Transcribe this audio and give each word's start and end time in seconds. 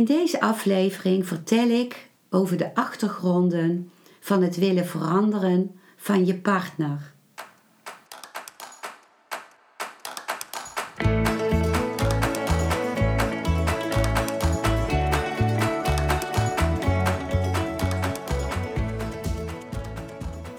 In 0.00 0.06
deze 0.06 0.40
aflevering 0.40 1.26
vertel 1.26 1.68
ik 1.68 2.08
over 2.30 2.56
de 2.56 2.74
achtergronden 2.74 3.90
van 4.20 4.42
het 4.42 4.56
willen 4.56 4.86
veranderen 4.86 5.80
van 5.96 6.26
je 6.26 6.34
partner. 6.34 7.12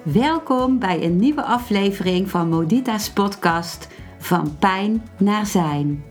Welkom 0.04 0.80
bij 0.80 1.04
een 1.04 1.18
nieuwe 1.18 1.44
aflevering 1.44 2.30
van 2.30 2.50
Modita's 2.50 3.12
podcast 3.12 3.88
Van 4.20 4.58
Pijn 4.58 5.04
naar 5.18 5.46
Zijn. 5.46 6.11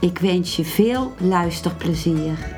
Ik 0.00 0.18
wens 0.18 0.56
je 0.56 0.64
veel 0.64 1.12
luisterplezier. 1.20 2.54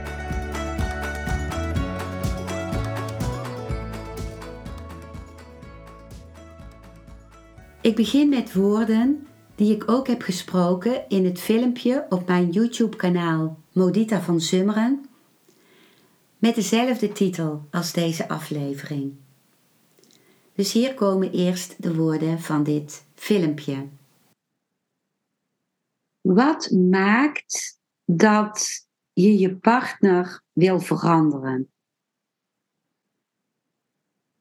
Ik 7.80 7.96
begin 7.96 8.28
met 8.28 8.54
woorden 8.54 9.26
die 9.54 9.74
ik 9.74 9.90
ook 9.90 10.06
heb 10.06 10.22
gesproken 10.22 11.08
in 11.08 11.24
het 11.24 11.40
filmpje 11.40 12.06
op 12.08 12.26
mijn 12.26 12.50
YouTube-kanaal 12.50 13.58
Modita 13.72 14.20
van 14.20 14.40
Zummeren 14.40 15.04
met 16.38 16.54
dezelfde 16.54 17.12
titel 17.12 17.62
als 17.70 17.92
deze 17.92 18.28
aflevering. 18.28 19.12
Dus 20.54 20.72
hier 20.72 20.94
komen 20.94 21.32
eerst 21.32 21.74
de 21.78 21.94
woorden 21.94 22.40
van 22.40 22.62
dit 22.62 23.04
filmpje. 23.14 23.86
Wat 26.34 26.70
maakt 26.70 27.80
dat 28.04 28.86
je 29.12 29.38
je 29.38 29.56
partner 29.56 30.42
wil 30.52 30.80
veranderen? 30.80 31.70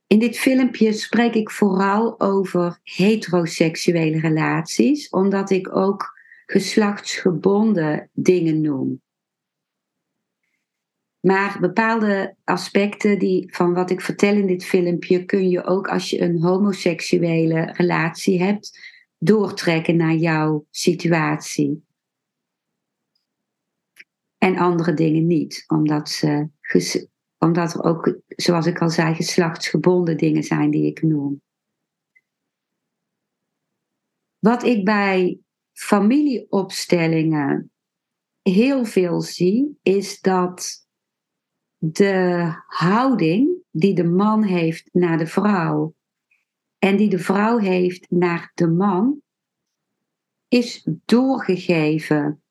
In 0.08 0.20
dit 0.20 0.38
filmpje 0.38 0.94
spreek 0.94 1.34
ik 1.34 1.50
vooral 1.50 2.20
over 2.20 2.80
heteroseksuele 2.84 4.20
relaties, 4.20 5.10
omdat 5.10 5.50
ik 5.50 5.76
ook 5.76 6.20
geslachtsgebonden 6.46 8.10
dingen 8.14 8.62
noem. 8.62 9.02
Maar 11.20 11.58
bepaalde 11.60 12.36
aspecten 12.44 13.20
die, 13.20 13.56
van 13.56 13.74
wat 13.74 13.90
ik 13.90 14.02
vertel 14.02 14.36
in 14.36 14.48
dit 14.48 14.66
filmpje 14.66 15.26
kun 15.26 15.50
je 15.50 15.64
ook 15.64 15.88
als 15.88 16.10
je 16.10 16.22
een 16.22 16.42
homoseksuele 16.42 17.62
relatie 17.74 18.44
hebt 18.44 18.96
doortrekken 19.18 19.96
naar 19.96 20.16
jouw 20.16 20.66
situatie. 20.70 21.86
En 24.38 24.58
andere 24.58 24.94
dingen 24.94 25.28
niet, 25.28 25.64
omdat, 25.68 26.10
ze, 26.10 26.50
omdat 27.38 27.74
er 27.74 27.84
ook, 27.84 28.20
zoals 28.28 28.66
ik 28.66 28.82
al 28.82 28.90
zei, 28.90 29.16
geslachtsgebonden 29.16 30.18
dingen 30.18 30.44
zijn 30.44 30.72
die 30.72 30.86
ik 30.86 31.02
noem. 31.02 31.42
Wat 34.40 34.64
ik 34.64 34.86
bij 34.86 35.40
familieopstellingen 35.72 37.72
heel 38.42 38.86
veel 38.86 39.22
zie, 39.22 39.80
is 39.82 40.22
dat 40.22 40.88
de 41.78 42.52
houding 42.68 43.64
die 43.72 43.94
de 43.94 44.04
man 44.04 44.44
heeft 44.44 44.90
naar 44.94 45.18
de 45.18 45.28
vrouw 45.28 45.96
en 46.80 46.98
die 46.98 47.10
de 47.10 47.20
vrouw 47.20 47.58
heeft 47.58 48.06
naar 48.10 48.52
de 48.54 48.68
man, 48.68 49.22
is 50.48 50.88
doorgegeven 51.06 52.42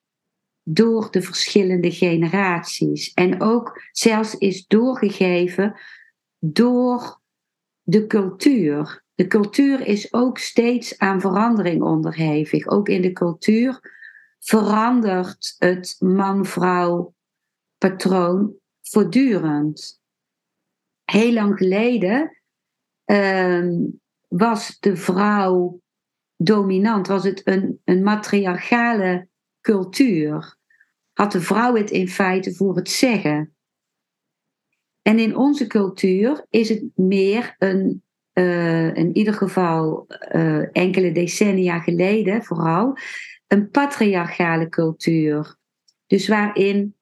door 0.62 1.10
de 1.10 1.22
verschillende 1.22 1.90
generaties. 1.90 3.12
En 3.14 3.40
ook 3.40 3.82
zelfs 3.92 4.34
is 4.34 4.66
doorgegeven 4.66 5.80
door 6.38 7.20
de 7.82 8.06
cultuur. 8.06 9.04
De 9.14 9.26
cultuur 9.26 9.86
is 9.86 10.12
ook 10.12 10.38
steeds 10.38 10.98
aan 10.98 11.20
verandering 11.20 11.82
onderhevig. 11.82 12.66
Ook 12.66 12.88
in 12.88 13.02
de 13.02 13.12
cultuur 13.12 13.80
verandert 14.38 15.54
het 15.58 15.96
man-vrouw 15.98 17.14
patroon 17.78 18.54
voortdurend. 18.82 20.00
Heel 21.04 21.32
lang 21.32 21.56
geleden 21.56 22.42
ehm, 23.04 23.74
was 24.28 24.80
de 24.80 24.96
vrouw 24.96 25.80
dominant, 26.36 27.06
was 27.06 27.24
het 27.24 27.40
een, 27.44 27.80
een 27.84 28.02
matriarchale 28.02 29.28
cultuur. 29.60 30.56
Had 31.12 31.32
de 31.32 31.40
vrouw 31.40 31.74
het 31.74 31.90
in 31.90 32.08
feite 32.08 32.54
voor 32.54 32.76
het 32.76 32.90
zeggen. 32.90 33.56
En 35.02 35.18
in 35.18 35.36
onze 35.36 35.66
cultuur 35.66 36.46
is 36.50 36.68
het 36.68 36.84
meer 36.94 37.54
een, 37.58 38.02
uh, 38.32 38.94
in 38.94 39.16
ieder 39.16 39.34
geval 39.34 40.06
uh, 40.32 40.76
enkele 40.76 41.12
decennia 41.12 41.78
geleden 41.78 42.44
vooral, 42.44 42.96
een 43.46 43.70
patriarchale 43.70 44.68
cultuur. 44.68 45.56
Dus 46.06 46.28
waarin 46.28 46.96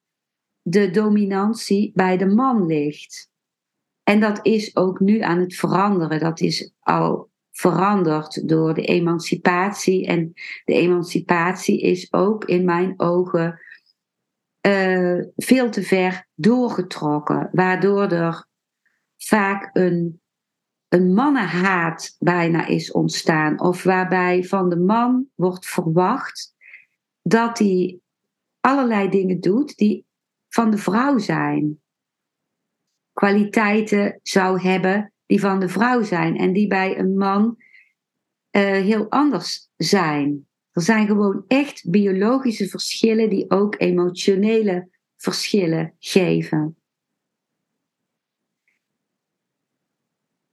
de 0.61 0.89
dominantie 0.89 1.91
bij 1.93 2.17
de 2.17 2.25
man 2.25 2.65
ligt. 2.65 3.29
En 4.05 4.19
dat 4.19 4.39
is 4.41 4.75
ook 4.75 4.99
nu 4.99 5.19
aan 5.19 5.39
het 5.39 5.55
veranderen. 5.55 6.19
Dat 6.19 6.39
is 6.39 6.73
al 6.79 7.29
veranderd 7.51 8.47
door 8.47 8.73
de 8.73 8.81
emancipatie. 8.81 10.05
En 10.05 10.33
de 10.65 10.73
emancipatie 10.73 11.81
is 11.81 12.13
ook 12.13 12.45
in 12.45 12.65
mijn 12.65 12.93
ogen 12.97 13.59
uh, 14.67 15.21
veel 15.35 15.69
te 15.69 15.83
ver 15.83 16.27
doorgetrokken, 16.33 17.49
waardoor 17.51 18.11
er 18.11 18.47
vaak 19.17 19.69
een, 19.73 20.21
een 20.87 21.13
mannenhaat 21.13 22.15
bijna 22.19 22.65
is 22.65 22.91
ontstaan. 22.91 23.59
Of 23.59 23.83
waarbij 23.83 24.43
van 24.43 24.69
de 24.69 24.77
man 24.77 25.27
wordt 25.35 25.65
verwacht 25.65 26.53
dat 27.21 27.59
hij 27.59 27.99
allerlei 28.59 29.09
dingen 29.09 29.39
doet 29.39 29.75
die 29.75 30.05
van 30.49 30.71
de 30.71 30.77
vrouw 30.77 31.17
zijn. 31.17 31.79
Kwaliteiten 33.15 34.19
zou 34.23 34.61
hebben 34.61 35.13
die 35.25 35.39
van 35.39 35.59
de 35.59 35.69
vrouw 35.69 36.03
zijn 36.03 36.37
en 36.37 36.53
die 36.53 36.67
bij 36.67 36.99
een 36.99 37.17
man 37.17 37.57
uh, 38.51 38.61
heel 38.61 39.09
anders 39.09 39.69
zijn. 39.75 40.47
Er 40.71 40.81
zijn 40.81 41.07
gewoon 41.07 41.43
echt 41.47 41.89
biologische 41.89 42.67
verschillen 42.67 43.29
die 43.29 43.49
ook 43.49 43.75
emotionele 43.77 44.89
verschillen 45.15 45.95
geven. 45.99 46.77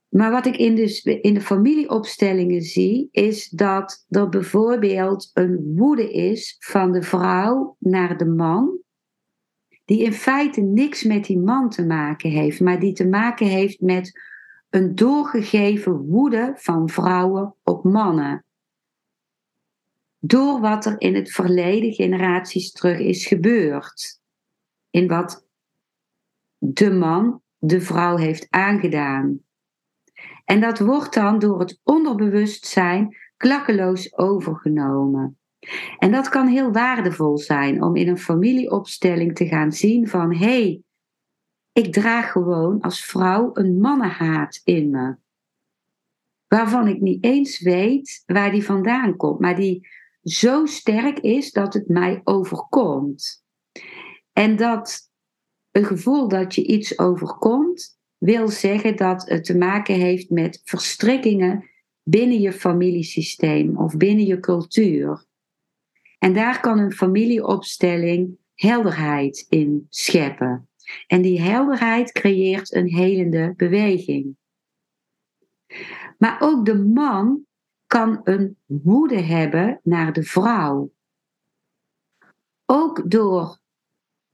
Maar 0.07 0.31
wat 0.31 0.45
ik 0.45 0.57
in, 0.57 0.75
dus, 0.75 1.03
in 1.03 1.33
de 1.33 1.41
familieopstellingen 1.41 2.61
zie, 2.61 3.07
is 3.11 3.49
dat 3.49 4.05
er 4.09 4.29
bijvoorbeeld 4.29 5.29
een 5.33 5.73
woede 5.75 6.13
is 6.13 6.55
van 6.59 6.91
de 6.91 7.01
vrouw 7.01 7.75
naar 7.79 8.17
de 8.17 8.25
man, 8.25 8.82
die 9.85 10.03
in 10.03 10.13
feite 10.13 10.61
niks 10.61 11.03
met 11.03 11.25
die 11.25 11.39
man 11.39 11.69
te 11.69 11.85
maken 11.85 12.29
heeft, 12.29 12.59
maar 12.59 12.79
die 12.79 12.93
te 12.93 13.07
maken 13.07 13.47
heeft 13.47 13.81
met 13.81 14.19
een 14.69 14.95
doorgegeven 14.95 15.97
woede 15.97 16.53
van 16.55 16.89
vrouwen 16.89 17.55
op 17.63 17.83
mannen. 17.83 18.45
Door 20.19 20.59
wat 20.59 20.85
er 20.85 21.01
in 21.01 21.15
het 21.15 21.31
verleden 21.31 21.93
generaties 21.93 22.71
terug 22.71 22.99
is 22.99 23.25
gebeurd. 23.25 24.19
In 24.89 25.07
wat 25.07 25.47
de 26.57 26.91
man 26.91 27.41
de 27.57 27.81
vrouw 27.81 28.17
heeft 28.17 28.47
aangedaan. 28.49 29.39
En 30.45 30.61
dat 30.61 30.79
wordt 30.79 31.13
dan 31.13 31.39
door 31.39 31.59
het 31.59 31.79
onderbewustzijn 31.83 33.17
klakkeloos 33.37 34.17
overgenomen. 34.17 35.37
En 35.97 36.11
dat 36.11 36.29
kan 36.29 36.47
heel 36.47 36.71
waardevol 36.71 37.37
zijn 37.37 37.83
om 37.83 37.95
in 37.95 38.07
een 38.07 38.17
familieopstelling 38.17 39.35
te 39.35 39.47
gaan 39.47 39.71
zien 39.71 40.07
van 40.07 40.35
hé, 40.35 40.45
hey, 40.45 40.81
ik 41.71 41.93
draag 41.93 42.31
gewoon 42.31 42.81
als 42.81 43.05
vrouw 43.05 43.49
een 43.53 43.79
mannenhaat 43.79 44.61
in 44.63 44.89
me. 44.89 45.15
Waarvan 46.47 46.87
ik 46.87 47.01
niet 47.01 47.23
eens 47.23 47.59
weet 47.59 48.23
waar 48.25 48.51
die 48.51 48.63
vandaan 48.63 49.15
komt, 49.15 49.39
maar 49.39 49.55
die 49.55 49.87
zo 50.21 50.65
sterk 50.65 51.19
is 51.19 51.51
dat 51.51 51.73
het 51.73 51.87
mij 51.87 52.21
overkomt. 52.23 53.43
En 54.33 54.55
dat 54.55 55.11
een 55.71 55.85
gevoel 55.85 56.27
dat 56.27 56.55
je 56.55 56.65
iets 56.65 56.99
overkomt, 56.99 57.97
wil 58.17 58.47
zeggen 58.47 58.95
dat 58.95 59.29
het 59.29 59.43
te 59.43 59.57
maken 59.57 59.95
heeft 59.95 60.29
met 60.29 60.61
verstrikkingen 60.63 61.69
binnen 62.03 62.39
je 62.39 62.53
familiesysteem 62.53 63.77
of 63.77 63.97
binnen 63.97 64.25
je 64.25 64.39
cultuur. 64.39 65.25
En 66.23 66.33
daar 66.33 66.59
kan 66.59 66.79
een 66.79 66.91
familieopstelling 66.91 68.37
helderheid 68.55 69.45
in 69.49 69.85
scheppen. 69.89 70.69
En 71.07 71.21
die 71.21 71.41
helderheid 71.41 72.11
creëert 72.11 72.73
een 72.73 72.87
helende 72.87 73.53
beweging. 73.57 74.37
Maar 76.17 76.37
ook 76.39 76.65
de 76.65 76.75
man 76.75 77.45
kan 77.87 78.21
een 78.23 78.57
woede 78.65 79.21
hebben 79.21 79.79
naar 79.83 80.13
de 80.13 80.23
vrouw. 80.23 80.91
Ook 82.65 83.11
door, 83.11 83.59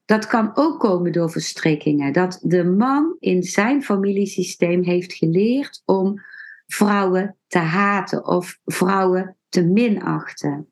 dat 0.06 0.28
kan 0.28 0.52
ook 0.56 0.80
komen 0.80 1.12
door 1.12 1.32
verstrikkingen. 1.32 2.14
Dat 2.14 2.40
de 2.44 2.64
man 2.64 3.16
in 3.20 3.44
zijn 3.44 3.84
familiesysteem 3.84 4.84
heeft 4.84 5.14
geleerd 5.14 5.82
om 5.86 6.22
vrouwen 6.68 7.38
te 7.48 7.60
haten 7.60 8.28
of 8.28 8.60
vrouwen 8.66 9.38
te 9.48 9.66
minachten. 9.66 10.69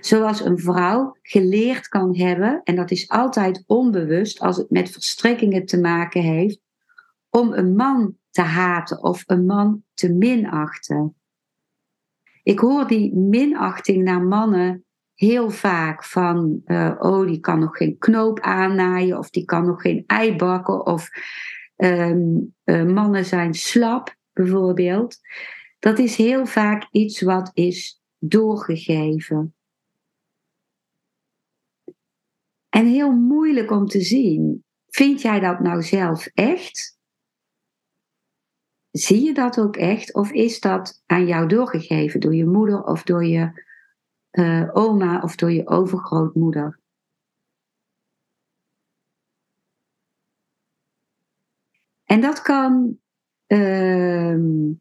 Zoals 0.00 0.44
een 0.44 0.58
vrouw 0.58 1.16
geleerd 1.22 1.88
kan 1.88 2.16
hebben, 2.16 2.60
en 2.64 2.76
dat 2.76 2.90
is 2.90 3.08
altijd 3.08 3.64
onbewust 3.66 4.40
als 4.40 4.56
het 4.56 4.70
met 4.70 4.90
verstrikkingen 4.90 5.66
te 5.66 5.80
maken 5.80 6.22
heeft, 6.22 6.60
om 7.28 7.52
een 7.52 7.76
man 7.76 8.16
te 8.30 8.42
haten 8.42 9.02
of 9.02 9.22
een 9.26 9.46
man 9.46 9.82
te 9.94 10.12
minachten. 10.12 11.14
Ik 12.42 12.58
hoor 12.58 12.86
die 12.86 13.14
minachting 13.14 14.04
naar 14.04 14.22
mannen 14.22 14.84
heel 15.14 15.50
vaak 15.50 16.04
van, 16.04 16.62
uh, 16.66 16.94
oh, 16.98 17.26
die 17.26 17.40
kan 17.40 17.58
nog 17.58 17.76
geen 17.76 17.98
knoop 17.98 18.40
aannaaien 18.40 19.18
of 19.18 19.30
die 19.30 19.44
kan 19.44 19.66
nog 19.66 19.80
geen 19.80 20.04
ei 20.06 20.36
bakken 20.36 20.86
of 20.86 21.08
um, 21.76 22.54
uh, 22.64 22.84
mannen 22.84 23.24
zijn 23.24 23.54
slap 23.54 24.16
bijvoorbeeld. 24.32 25.16
Dat 25.78 25.98
is 25.98 26.16
heel 26.16 26.46
vaak 26.46 26.88
iets 26.90 27.20
wat 27.20 27.50
is 27.54 28.00
doorgegeven. 28.18 29.54
En 32.70 32.86
heel 32.86 33.12
moeilijk 33.12 33.70
om 33.70 33.86
te 33.86 34.00
zien. 34.00 34.64
Vind 34.86 35.22
jij 35.22 35.40
dat 35.40 35.60
nou 35.60 35.82
zelf 35.82 36.26
echt? 36.26 36.98
Zie 38.90 39.24
je 39.24 39.34
dat 39.34 39.60
ook 39.60 39.76
echt? 39.76 40.14
Of 40.14 40.32
is 40.32 40.60
dat 40.60 41.02
aan 41.06 41.26
jou 41.26 41.48
doorgegeven 41.48 42.20
door 42.20 42.34
je 42.34 42.46
moeder 42.46 42.84
of 42.84 43.02
door 43.02 43.24
je 43.24 43.64
uh, 44.30 44.68
oma 44.72 45.22
of 45.22 45.36
door 45.36 45.52
je 45.52 45.68
overgrootmoeder? 45.68 46.80
En 52.04 52.20
dat 52.20 52.42
kan 52.42 52.98
uh, 53.46 54.34
uh, 54.34 54.74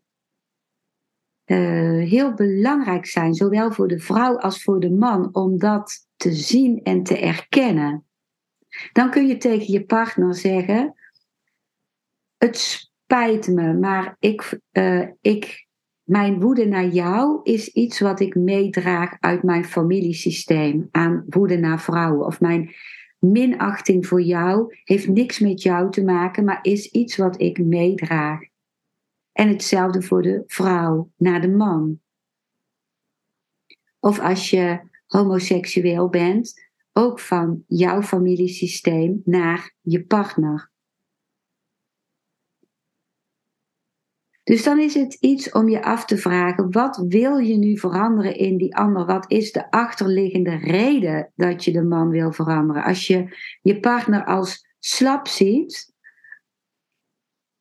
heel 2.09 2.33
belangrijk 2.33 3.05
zijn, 3.05 3.33
zowel 3.33 3.71
voor 3.71 3.87
de 3.87 3.99
vrouw 3.99 4.37
als 4.37 4.63
voor 4.63 4.79
de 4.79 4.91
man, 4.91 5.35
om 5.35 5.57
dat 5.57 6.08
te 6.19 6.33
zien 6.33 6.83
en 6.83 7.03
te 7.03 7.17
erkennen. 7.17 8.05
Dan 8.91 9.09
kun 9.09 9.27
je 9.27 9.37
tegen 9.37 9.73
je 9.73 9.85
partner 9.85 10.35
zeggen: 10.35 10.95
Het 12.37 12.57
spijt 12.57 13.47
me, 13.47 13.73
maar 13.73 14.15
ik, 14.19 14.59
uh, 14.71 15.07
ik, 15.21 15.67
mijn 16.03 16.39
woede 16.39 16.65
naar 16.65 16.87
jou 16.87 17.39
is 17.43 17.67
iets 17.67 17.99
wat 17.99 18.19
ik 18.19 18.35
meedraag 18.35 19.15
uit 19.19 19.43
mijn 19.43 19.65
familiesysteem 19.65 20.87
aan 20.91 21.25
woede 21.29 21.57
naar 21.57 21.81
vrouwen. 21.81 22.25
Of 22.25 22.39
mijn 22.39 22.75
minachting 23.19 24.07
voor 24.07 24.21
jou 24.21 24.75
heeft 24.83 25.07
niks 25.07 25.39
met 25.39 25.61
jou 25.61 25.91
te 25.91 26.03
maken, 26.03 26.43
maar 26.43 26.59
is 26.61 26.91
iets 26.91 27.17
wat 27.17 27.41
ik 27.41 27.59
meedraag. 27.59 28.39
En 29.31 29.47
hetzelfde 29.47 30.01
voor 30.01 30.21
de 30.21 30.43
vrouw 30.47 31.11
naar 31.17 31.41
de 31.41 31.49
man. 31.49 31.99
Of 33.99 34.19
als 34.19 34.49
je 34.49 34.88
homoseksueel 35.09 36.09
bent, 36.09 36.67
ook 36.93 37.19
van 37.19 37.63
jouw 37.67 38.01
familiesysteem 38.01 39.21
naar 39.25 39.75
je 39.81 40.05
partner. 40.05 40.71
Dus 44.43 44.63
dan 44.63 44.79
is 44.79 44.93
het 44.93 45.13
iets 45.13 45.51
om 45.51 45.69
je 45.69 45.83
af 45.83 46.05
te 46.05 46.17
vragen: 46.17 46.71
wat 46.71 47.03
wil 47.07 47.37
je 47.37 47.57
nu 47.57 47.77
veranderen 47.77 48.35
in 48.35 48.57
die 48.57 48.75
ander? 48.75 49.05
Wat 49.05 49.31
is 49.31 49.51
de 49.51 49.71
achterliggende 49.71 50.55
reden 50.55 51.31
dat 51.35 51.63
je 51.63 51.71
de 51.71 51.83
man 51.83 52.09
wil 52.09 52.31
veranderen? 52.31 52.83
Als 52.83 53.07
je 53.07 53.37
je 53.61 53.79
partner 53.79 54.25
als 54.25 54.67
slap 54.79 55.27
ziet, 55.27 55.93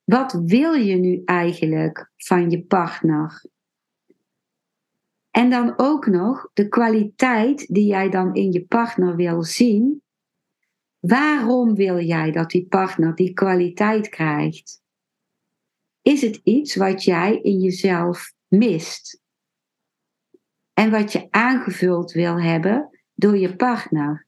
wat 0.04 0.40
wil 0.44 0.72
je 0.72 0.96
nu 0.96 1.22
eigenlijk 1.24 2.10
van 2.16 2.50
je 2.50 2.62
partner? 2.62 3.44
En 5.38 5.50
dan 5.50 5.74
ook 5.76 6.06
nog 6.06 6.50
de 6.52 6.68
kwaliteit 6.68 7.74
die 7.74 7.86
jij 7.86 8.08
dan 8.08 8.34
in 8.34 8.52
je 8.52 8.64
partner 8.64 9.16
wil 9.16 9.42
zien. 9.42 10.02
Waarom 10.98 11.74
wil 11.74 12.00
jij 12.00 12.30
dat 12.30 12.50
die 12.50 12.66
partner 12.66 13.14
die 13.14 13.32
kwaliteit 13.32 14.08
krijgt? 14.08 14.82
Is 16.02 16.22
het 16.22 16.40
iets 16.44 16.76
wat 16.76 17.04
jij 17.04 17.40
in 17.40 17.58
jezelf 17.58 18.32
mist? 18.48 19.22
En 20.72 20.90
wat 20.90 21.12
je 21.12 21.26
aangevuld 21.30 22.12
wil 22.12 22.40
hebben 22.40 22.98
door 23.14 23.36
je 23.36 23.56
partner? 23.56 24.26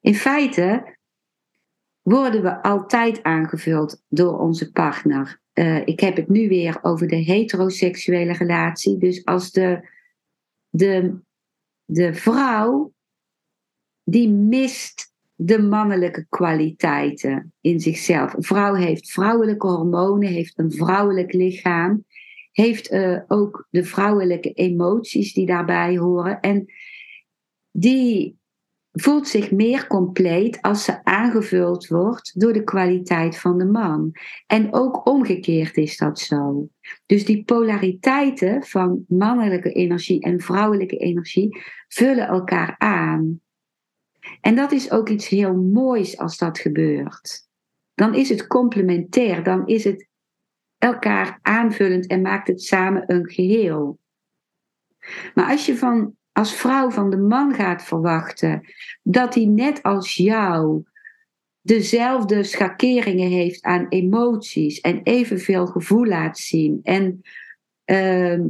In 0.00 0.14
feite 0.14 0.98
worden 2.00 2.42
we 2.42 2.62
altijd 2.62 3.22
aangevuld 3.22 4.02
door 4.08 4.38
onze 4.38 4.72
partner. 4.72 5.40
Uh, 5.54 5.86
ik 5.86 6.00
heb 6.00 6.16
het 6.16 6.28
nu 6.28 6.48
weer 6.48 6.78
over 6.82 7.08
de 7.08 7.16
heteroseksuele 7.16 8.32
relatie. 8.32 8.98
Dus 8.98 9.24
als 9.24 9.50
de, 9.50 9.88
de, 10.72 11.18
de 11.84 12.14
vrouw 12.14 12.92
die 14.02 14.28
mist 14.28 15.12
de 15.34 15.62
mannelijke 15.62 16.26
kwaliteiten 16.28 17.52
in 17.60 17.80
zichzelf. 17.80 18.34
Een 18.34 18.42
vrouw 18.42 18.74
heeft 18.74 19.12
vrouwelijke 19.12 19.66
hormonen, 19.66 20.28
heeft 20.28 20.58
een 20.58 20.72
vrouwelijk 20.72 21.32
lichaam, 21.32 22.04
heeft 22.52 22.92
uh, 22.92 23.20
ook 23.28 23.66
de 23.70 23.84
vrouwelijke 23.84 24.52
emoties 24.52 25.32
die 25.32 25.46
daarbij 25.46 25.96
horen. 25.96 26.40
En 26.40 26.66
die 27.70 28.38
voelt 28.92 29.28
zich 29.28 29.50
meer 29.50 29.86
compleet 29.86 30.62
als 30.62 30.84
ze 30.84 31.04
aangevuld 31.04 31.86
wordt 31.86 32.40
door 32.40 32.52
de 32.52 32.64
kwaliteit 32.64 33.38
van 33.38 33.58
de 33.58 33.64
man. 33.64 34.12
En 34.46 34.74
ook 34.74 35.06
omgekeerd 35.08 35.76
is 35.76 35.96
dat 35.96 36.18
zo. 36.18 36.68
Dus 37.06 37.24
die 37.24 37.44
polariteiten 37.44 38.62
van 38.62 39.04
mannelijke 39.08 39.72
energie 39.72 40.20
en 40.20 40.40
vrouwelijke 40.40 40.96
energie 40.96 41.62
vullen 41.88 42.28
elkaar 42.28 42.74
aan. 42.78 43.40
En 44.40 44.54
dat 44.54 44.72
is 44.72 44.90
ook 44.90 45.08
iets 45.08 45.28
heel 45.28 45.54
moois 45.54 46.18
als 46.18 46.38
dat 46.38 46.58
gebeurt. 46.58 47.48
Dan 47.94 48.14
is 48.14 48.28
het 48.28 48.46
complementair, 48.46 49.42
dan 49.42 49.66
is 49.66 49.84
het 49.84 50.08
elkaar 50.78 51.38
aanvullend 51.42 52.06
en 52.06 52.22
maakt 52.22 52.48
het 52.48 52.62
samen 52.62 53.02
een 53.06 53.30
geheel. 53.30 53.98
Maar 55.34 55.50
als 55.50 55.66
je 55.66 55.76
van 55.76 56.16
als 56.32 56.54
vrouw 56.54 56.90
van 56.90 57.10
de 57.10 57.16
man 57.16 57.54
gaat 57.54 57.84
verwachten 57.84 58.62
dat 59.02 59.34
hij 59.34 59.44
net 59.44 59.82
als 59.82 60.14
jou 60.14 60.82
dezelfde 61.60 62.42
schakeringen 62.42 63.28
heeft 63.28 63.62
aan 63.62 63.86
emoties 63.88 64.80
en 64.80 65.00
evenveel 65.02 65.66
gevoel 65.66 66.06
laat 66.06 66.38
zien 66.38 66.80
en 66.82 67.22
uh, 67.86 68.40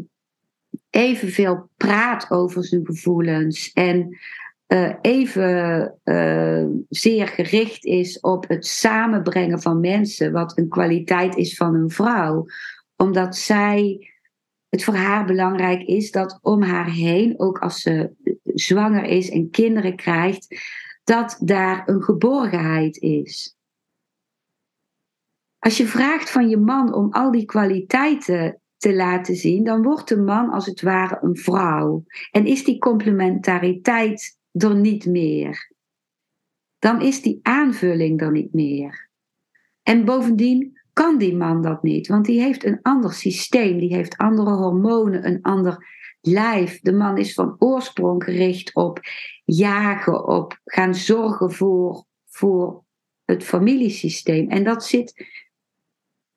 evenveel 0.90 1.70
praat 1.76 2.30
over 2.30 2.64
zijn 2.64 2.86
gevoelens 2.86 3.72
en 3.72 4.18
uh, 4.68 4.92
even 5.00 5.94
uh, 6.04 6.64
zeer 6.88 7.28
gericht 7.28 7.84
is 7.84 8.20
op 8.20 8.48
het 8.48 8.66
samenbrengen 8.66 9.60
van 9.60 9.80
mensen, 9.80 10.32
wat 10.32 10.58
een 10.58 10.68
kwaliteit 10.68 11.36
is 11.36 11.56
van 11.56 11.74
een 11.74 11.90
vrouw, 11.90 12.46
omdat 12.96 13.36
zij 13.36 14.11
het 14.72 14.84
voor 14.84 14.94
haar 14.94 15.24
belangrijk 15.24 15.82
is 15.82 16.10
dat 16.10 16.38
om 16.42 16.62
haar 16.62 16.90
heen, 16.90 17.40
ook 17.40 17.58
als 17.58 17.80
ze 17.80 18.12
zwanger 18.44 19.04
is 19.04 19.30
en 19.30 19.50
kinderen 19.50 19.96
krijgt, 19.96 20.60
dat 21.04 21.36
daar 21.40 21.88
een 21.88 22.02
geborgenheid 22.02 22.96
is. 22.96 23.56
Als 25.58 25.76
je 25.76 25.86
vraagt 25.86 26.30
van 26.30 26.48
je 26.48 26.56
man 26.56 26.94
om 26.94 27.12
al 27.12 27.30
die 27.30 27.44
kwaliteiten 27.44 28.60
te 28.76 28.94
laten 28.94 29.36
zien, 29.36 29.64
dan 29.64 29.82
wordt 29.82 30.08
de 30.08 30.20
man 30.20 30.50
als 30.50 30.66
het 30.66 30.80
ware 30.80 31.18
een 31.20 31.36
vrouw. 31.36 32.04
En 32.30 32.46
is 32.46 32.64
die 32.64 32.78
complementariteit 32.78 34.38
er 34.52 34.76
niet 34.76 35.06
meer. 35.06 35.72
Dan 36.78 37.00
is 37.00 37.22
die 37.22 37.38
aanvulling 37.42 38.20
er 38.20 38.32
niet 38.32 38.52
meer. 38.52 39.10
En 39.82 40.04
bovendien 40.04 40.81
kan 40.92 41.18
die 41.18 41.36
man 41.36 41.62
dat 41.62 41.82
niet, 41.82 42.08
want 42.08 42.24
die 42.24 42.40
heeft 42.40 42.64
een 42.64 42.78
ander 42.82 43.12
systeem, 43.12 43.78
die 43.78 43.94
heeft 43.94 44.16
andere 44.16 44.50
hormonen, 44.50 45.26
een 45.26 45.42
ander 45.42 45.86
lijf. 46.20 46.80
De 46.80 46.92
man 46.92 47.18
is 47.18 47.34
van 47.34 47.56
oorsprong 47.58 48.24
gericht 48.24 48.74
op 48.74 49.00
jagen, 49.44 50.26
op 50.26 50.60
gaan 50.64 50.94
zorgen 50.94 51.52
voor, 51.52 52.04
voor 52.28 52.84
het 53.24 53.44
familiesysteem. 53.44 54.48
En 54.48 54.64
dat 54.64 54.84
zit 54.84 55.26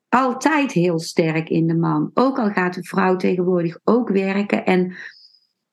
altijd 0.10 0.72
heel 0.72 1.00
sterk 1.00 1.50
in 1.50 1.68
de 1.68 1.76
man. 1.76 2.12
Ook 2.14 2.40
al 2.40 2.52
gaat 2.52 2.74
de 2.74 2.84
vrouw 2.84 3.16
tegenwoordig 3.16 3.80
ook 3.84 4.10
werken 4.10 4.66
en 4.66 4.96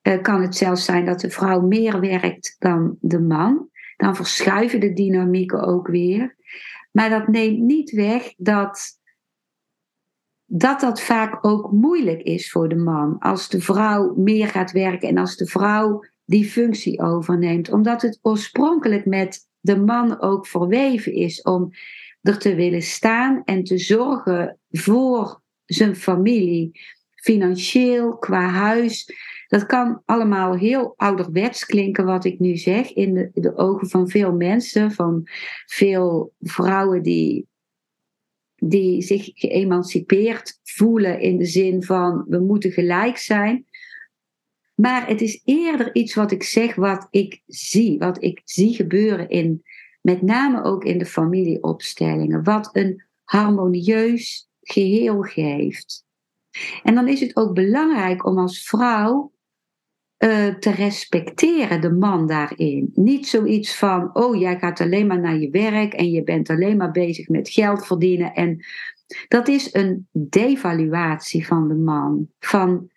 uh, 0.03 0.23
kan 0.23 0.43
het 0.43 0.57
zelfs 0.57 0.85
zijn 0.85 1.05
dat 1.05 1.21
de 1.21 1.31
vrouw 1.31 1.61
meer 1.61 2.01
werkt 2.01 2.57
dan 2.59 2.97
de 3.01 3.21
man. 3.21 3.71
Dan 3.97 4.17
verschuiven 4.17 4.81
de 4.81 4.93
dynamieken 4.93 5.63
ook 5.65 5.89
weer. 5.89 6.37
Maar 6.93 7.11
dat 7.11 7.29
neemt 7.29 7.59
niet 7.59 7.91
weg 7.91 8.35
dat 8.37 9.01
dat 10.55 10.81
dat 10.81 11.01
vaak 11.01 11.47
ook 11.47 11.73
moeilijk 11.73 12.23
is 12.23 12.51
voor 12.51 12.69
de 12.69 12.77
man. 12.77 13.19
Als 13.19 13.49
de 13.49 13.61
vrouw 13.61 14.15
meer 14.15 14.49
gaat 14.49 14.73
werken 14.73 15.09
en 15.09 15.19
als 15.19 15.37
de 15.37 15.47
vrouw 15.47 16.05
die 16.25 16.45
functie 16.45 17.01
overneemt. 17.01 17.73
Omdat 17.73 18.03
het 18.03 18.19
oorspronkelijk 18.23 19.07
met 19.07 19.49
de 19.61 19.77
man 19.77 20.21
ook 20.21 20.47
verweven 20.47 21.13
is 21.13 21.43
om 21.43 21.71
er 22.23 22.39
te 22.39 22.55
willen 22.55 22.83
staan 22.83 23.43
en 23.45 23.65
te 23.65 23.79
zorgen 23.79 24.59
voor 24.71 25.43
zijn 25.65 25.97
familie. 25.97 26.81
Financieel, 27.23 28.19
qua 28.19 28.49
huis. 28.49 29.15
Dat 29.47 29.67
kan 29.67 30.03
allemaal 30.05 30.57
heel 30.57 30.95
ouderwets 30.97 31.65
klinken 31.65 32.05
wat 32.05 32.25
ik 32.25 32.39
nu 32.39 32.57
zeg 32.57 32.93
in 32.93 33.31
de, 33.35 33.57
ogen 33.57 33.89
van 33.89 34.09
veel 34.09 34.33
mensen, 34.33 34.93
van 34.93 35.23
veel 35.67 36.33
vrouwen 36.41 37.03
die 37.03 37.47
die 38.65 39.03
zich 39.03 39.31
geëmancipeerd 39.35 40.61
voelen 40.63 41.21
in 41.21 41.39
de 41.39 41.45
zin 41.45 41.83
van 41.83 42.25
we 42.29 42.39
moeten 42.39 42.71
gelijk 42.71 43.17
zijn. 43.17 43.67
Maar 44.75 45.09
het 45.09 45.21
is 45.21 45.41
eerder 45.45 45.95
iets 45.95 46.15
wat 46.15 46.31
ik 46.31 46.43
zeg, 46.43 46.75
wat 46.75 47.07
ik 47.11 47.43
zie, 47.47 47.99
wat 47.99 48.23
ik 48.23 48.41
zie 48.45 48.75
gebeuren 48.75 49.29
in, 49.29 49.63
met 50.01 50.23
name 50.23 50.63
ook 50.63 50.85
in 50.85 50.99
de 50.99 51.07
familieopstellingen, 51.07 52.45
wat 52.45 52.71
een 52.73 53.05
harmonieus 53.23 54.49
geheel 54.61 55.21
geeft. 55.23 56.05
En 56.83 56.95
dan 56.95 57.09
is 57.09 57.21
het 57.21 57.37
ook 57.37 57.55
belangrijk 57.55 58.27
om 58.27 58.39
als 58.39 58.65
vrouw 58.65 59.33
uh, 60.25 60.55
te 60.55 60.71
respecteren, 60.71 61.81
de 61.81 61.93
man 61.93 62.27
daarin. 62.27 62.91
Niet 62.95 63.27
zoiets 63.27 63.77
van, 63.77 64.11
oh 64.13 64.41
jij 64.41 64.59
gaat 64.59 64.81
alleen 64.81 65.07
maar 65.07 65.21
naar 65.21 65.39
je 65.39 65.51
werk 65.51 65.93
en 65.93 66.11
je 66.11 66.23
bent 66.23 66.51
alleen 66.51 66.77
maar 66.77 66.91
bezig 66.91 67.29
met 67.29 67.49
geld 67.49 67.87
verdienen. 67.87 68.35
En 68.35 68.65
dat 69.29 69.49
is 69.49 69.75
een 69.75 70.09
devaluatie 70.13 71.47
van 71.47 71.69
de 71.69 71.75
man, 71.75 72.29
van, 72.39 72.91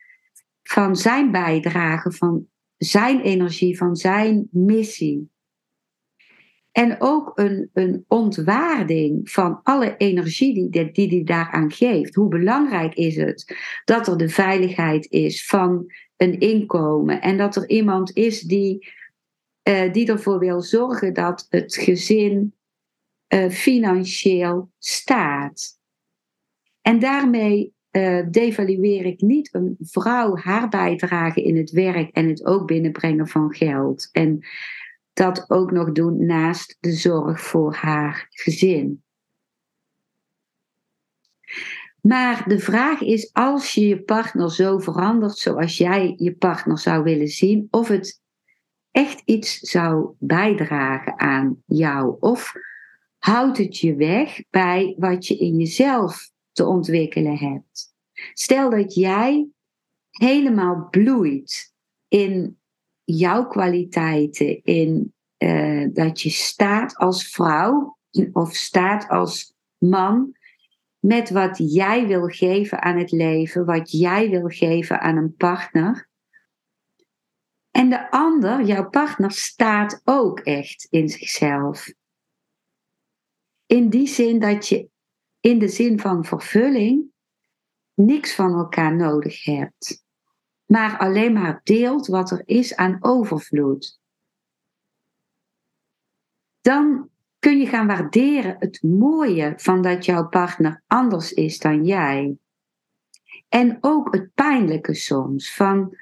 van 0.63 0.95
zijn 0.95 1.31
bijdrage, 1.31 2.11
van 2.11 2.47
zijn 2.77 3.21
energie, 3.21 3.77
van 3.77 3.95
zijn 3.95 4.47
missie. 4.51 5.29
En 6.75 6.95
ook 6.99 7.31
een, 7.35 7.69
een 7.73 8.05
ontwaarding 8.07 9.29
van 9.29 9.59
alle 9.63 9.97
energie 9.97 10.53
die 10.53 10.67
hij 10.69 10.91
die, 10.91 11.07
die 11.07 11.23
daaraan 11.23 11.71
geeft. 11.71 12.15
Hoe 12.15 12.27
belangrijk 12.27 12.93
is 12.93 13.15
het 13.15 13.55
dat 13.85 14.07
er 14.07 14.17
de 14.17 14.29
veiligheid 14.29 15.11
is 15.11 15.45
van 15.45 15.93
een 16.17 16.39
inkomen 16.39 17.21
en 17.21 17.37
dat 17.37 17.55
er 17.55 17.69
iemand 17.69 18.15
is 18.15 18.41
die, 18.41 18.93
uh, 19.69 19.93
die 19.93 20.07
ervoor 20.07 20.39
wil 20.39 20.61
zorgen 20.61 21.13
dat 21.13 21.45
het 21.49 21.75
gezin 21.75 22.53
uh, 23.33 23.49
financieel 23.49 24.71
staat. 24.77 25.79
En 26.81 26.99
daarmee 26.99 27.73
uh, 27.91 28.25
devalueer 28.31 29.05
ik 29.05 29.21
niet 29.21 29.53
een 29.53 29.75
vrouw 29.79 30.37
haar 30.37 30.69
bijdrage 30.69 31.43
in 31.43 31.57
het 31.57 31.71
werk 31.71 32.09
en 32.09 32.27
het 32.27 32.45
ook 32.45 32.67
binnenbrengen 32.67 33.27
van 33.27 33.53
geld. 33.53 34.09
En 34.11 34.45
dat 35.15 35.49
ook 35.49 35.71
nog 35.71 35.91
doen 35.91 36.25
naast 36.25 36.77
de 36.79 36.91
zorg 36.91 37.41
voor 37.41 37.73
haar 37.75 38.27
gezin. 38.29 39.03
Maar 42.01 42.47
de 42.47 42.59
vraag 42.59 43.01
is, 43.01 43.33
als 43.33 43.73
je 43.73 43.87
je 43.87 44.01
partner 44.01 44.51
zo 44.51 44.79
verandert 44.79 45.37
zoals 45.37 45.77
jij 45.77 46.13
je 46.17 46.35
partner 46.35 46.77
zou 46.77 47.03
willen 47.03 47.27
zien, 47.27 47.67
of 47.71 47.87
het 47.87 48.21
echt 48.91 49.21
iets 49.25 49.59
zou 49.59 50.15
bijdragen 50.19 51.19
aan 51.19 51.63
jou, 51.65 52.17
of 52.19 52.53
houdt 53.17 53.57
het 53.57 53.77
je 53.77 53.95
weg 53.95 54.43
bij 54.49 54.95
wat 54.97 55.27
je 55.27 55.37
in 55.37 55.57
jezelf 55.57 56.31
te 56.51 56.65
ontwikkelen 56.65 57.37
hebt. 57.37 57.93
Stel 58.33 58.69
dat 58.69 58.93
jij 58.93 59.47
helemaal 60.09 60.87
bloeit 60.89 61.73
in 62.07 62.59
jouw 63.05 63.47
kwaliteiten, 63.47 64.63
in 64.63 65.13
uh, 65.37 65.87
dat 65.93 66.21
je 66.21 66.29
staat 66.29 66.95
als 66.95 67.27
vrouw 67.27 67.97
of 68.31 68.55
staat 68.55 69.07
als 69.07 69.53
man 69.77 70.37
met 70.99 71.29
wat 71.29 71.73
jij 71.73 72.07
wil 72.07 72.27
geven 72.27 72.81
aan 72.81 72.97
het 72.97 73.11
leven, 73.11 73.65
wat 73.65 73.91
jij 73.91 74.29
wil 74.29 74.47
geven 74.47 74.99
aan 74.99 75.17
een 75.17 75.35
partner. 75.35 76.09
En 77.71 77.89
de 77.89 78.11
ander, 78.11 78.63
jouw 78.63 78.89
partner, 78.89 79.31
staat 79.31 80.01
ook 80.03 80.39
echt 80.39 80.87
in 80.89 81.09
zichzelf. 81.09 81.93
In 83.65 83.89
die 83.89 84.07
zin 84.07 84.39
dat 84.39 84.67
je 84.67 84.89
in 85.39 85.59
de 85.59 85.67
zin 85.67 85.99
van 85.99 86.25
vervulling 86.25 87.05
niks 87.93 88.35
van 88.35 88.53
elkaar 88.53 88.95
nodig 88.95 89.43
hebt, 89.43 90.04
maar 90.65 90.97
alleen 90.97 91.33
maar 91.33 91.61
deelt 91.63 92.07
wat 92.07 92.31
er 92.31 92.41
is 92.45 92.75
aan 92.75 92.97
overvloed. 92.99 93.99
Dan 96.61 97.09
kun 97.39 97.57
je 97.57 97.65
gaan 97.65 97.87
waarderen 97.87 98.55
het 98.59 98.83
mooie 98.83 99.53
van 99.57 99.81
dat 99.81 100.05
jouw 100.05 100.27
partner 100.27 100.83
anders 100.87 101.33
is 101.33 101.59
dan 101.59 101.85
jij. 101.85 102.37
En 103.49 103.77
ook 103.81 104.13
het 104.13 104.33
pijnlijke 104.33 104.93
soms 104.93 105.55
van, 105.55 105.97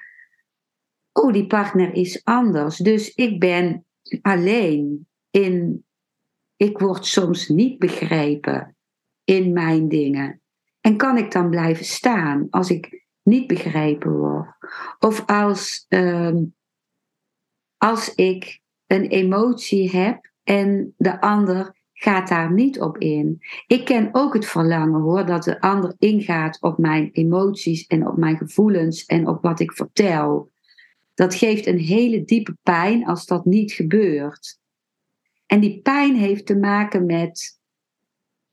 oh 1.12 1.34
die 1.34 1.48
partner 1.48 1.94
is 1.94 2.24
anders, 2.24 2.78
dus 2.78 3.14
ik 3.14 3.40
ben 3.40 3.86
alleen 4.22 5.08
in, 5.30 5.86
ik 6.56 6.78
word 6.78 7.06
soms 7.06 7.48
niet 7.48 7.80
begrepen 7.80 8.76
in 9.24 9.54
mijn 9.54 9.88
dingen. 9.88 10.42
En 10.82 10.98
kan 10.98 11.18
ik 11.18 11.32
dan 11.32 11.50
blijven 11.50 11.86
staan 11.86 12.48
als 12.50 12.70
ik 12.70 13.03
niet 13.24 13.48
begrepen 13.48 14.12
word? 14.12 14.48
Of 15.00 15.26
als, 15.26 15.86
uh, 15.90 16.38
als 17.78 18.16
ik 18.16 18.62
een 18.88 19.06
emotie 19.06 19.90
heb 19.90 20.32
en 20.44 20.94
de 20.98 21.22
ander 21.22 21.82
gaat 22.04 22.28
daar 22.28 22.54
niet 22.54 22.82
op 22.82 22.98
in. 22.98 23.42
Ik 23.68 23.86
ken 23.86 24.10
ook 24.12 24.34
het 24.34 24.46
verlangen 24.46 25.02
hoor, 25.02 25.26
dat 25.26 25.44
de 25.44 25.62
ander 25.62 25.96
ingaat 25.98 26.62
op 26.62 26.78
mijn 26.78 27.10
emoties 27.12 27.88
en 27.88 28.08
op 28.08 28.18
mijn 28.18 28.38
gevoelens 28.38 29.06
en 29.06 29.28
op 29.28 29.42
wat 29.42 29.60
ik 29.60 29.72
vertel. 29.72 30.52
Dat 31.14 31.36
geeft 31.36 31.66
een 31.66 31.80
hele 31.80 32.24
diepe 32.24 32.58
pijn 32.64 33.06
als 33.06 33.26
dat 33.26 33.46
niet 33.46 33.72
gebeurt. 33.72 34.60
En 35.46 35.60
die 35.60 35.82
pijn 35.82 36.16
heeft 36.16 36.46
te 36.46 36.58
maken 36.58 37.06
met 37.06 37.60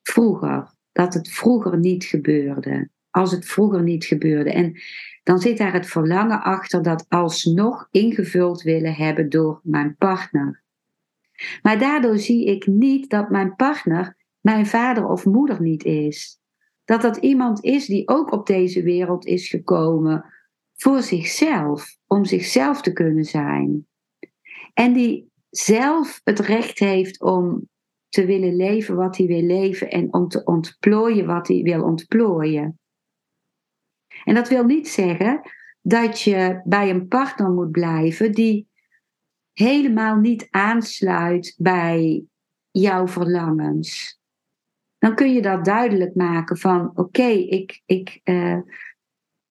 vroeger, 0.02 0.74
dat 0.92 1.14
het 1.14 1.28
vroeger 1.28 1.78
niet 1.78 2.04
gebeurde. 2.04 2.90
Als 3.10 3.30
het 3.30 3.46
vroeger 3.46 3.82
niet 3.82 4.04
gebeurde. 4.04 4.52
En 4.52 4.80
dan 5.22 5.38
zit 5.38 5.58
daar 5.58 5.72
het 5.72 5.86
verlangen 5.86 6.42
achter 6.42 6.82
dat 6.82 7.06
alsnog 7.08 7.88
ingevuld 7.90 8.62
willen 8.62 8.94
hebben 8.94 9.28
door 9.28 9.60
mijn 9.62 9.96
partner. 9.96 10.62
Maar 11.62 11.78
daardoor 11.78 12.18
zie 12.18 12.46
ik 12.46 12.66
niet 12.66 13.10
dat 13.10 13.30
mijn 13.30 13.56
partner 13.56 14.16
mijn 14.40 14.66
vader 14.66 15.06
of 15.06 15.24
moeder 15.24 15.62
niet 15.62 15.84
is. 15.84 16.40
Dat 16.84 17.02
dat 17.02 17.16
iemand 17.16 17.64
is 17.64 17.86
die 17.86 18.08
ook 18.08 18.32
op 18.32 18.46
deze 18.46 18.82
wereld 18.82 19.26
is 19.26 19.48
gekomen 19.48 20.24
voor 20.74 21.02
zichzelf, 21.02 21.96
om 22.06 22.24
zichzelf 22.24 22.82
te 22.82 22.92
kunnen 22.92 23.24
zijn. 23.24 23.86
En 24.74 24.92
die 24.92 25.30
zelf 25.50 26.20
het 26.24 26.38
recht 26.38 26.78
heeft 26.78 27.20
om 27.20 27.68
te 28.08 28.24
willen 28.24 28.56
leven 28.56 28.96
wat 28.96 29.16
hij 29.16 29.26
wil 29.26 29.42
leven 29.42 29.90
en 29.90 30.12
om 30.12 30.28
te 30.28 30.44
ontplooien 30.44 31.26
wat 31.26 31.48
hij 31.48 31.62
wil 31.62 31.82
ontplooien. 31.82 32.79
En 34.24 34.34
dat 34.34 34.48
wil 34.48 34.64
niet 34.64 34.88
zeggen 34.88 35.40
dat 35.80 36.20
je 36.20 36.60
bij 36.64 36.90
een 36.90 37.08
partner 37.08 37.50
moet 37.50 37.70
blijven 37.70 38.32
die 38.32 38.68
helemaal 39.52 40.16
niet 40.16 40.46
aansluit 40.50 41.54
bij 41.58 42.24
jouw 42.70 43.08
verlangens. 43.08 44.20
Dan 44.98 45.14
kun 45.14 45.32
je 45.32 45.42
dat 45.42 45.64
duidelijk 45.64 46.14
maken 46.14 46.58
van 46.58 46.90
oké, 46.94 47.28
ik, 47.28 47.82
ik, 47.86 48.20
uh, 48.24 48.58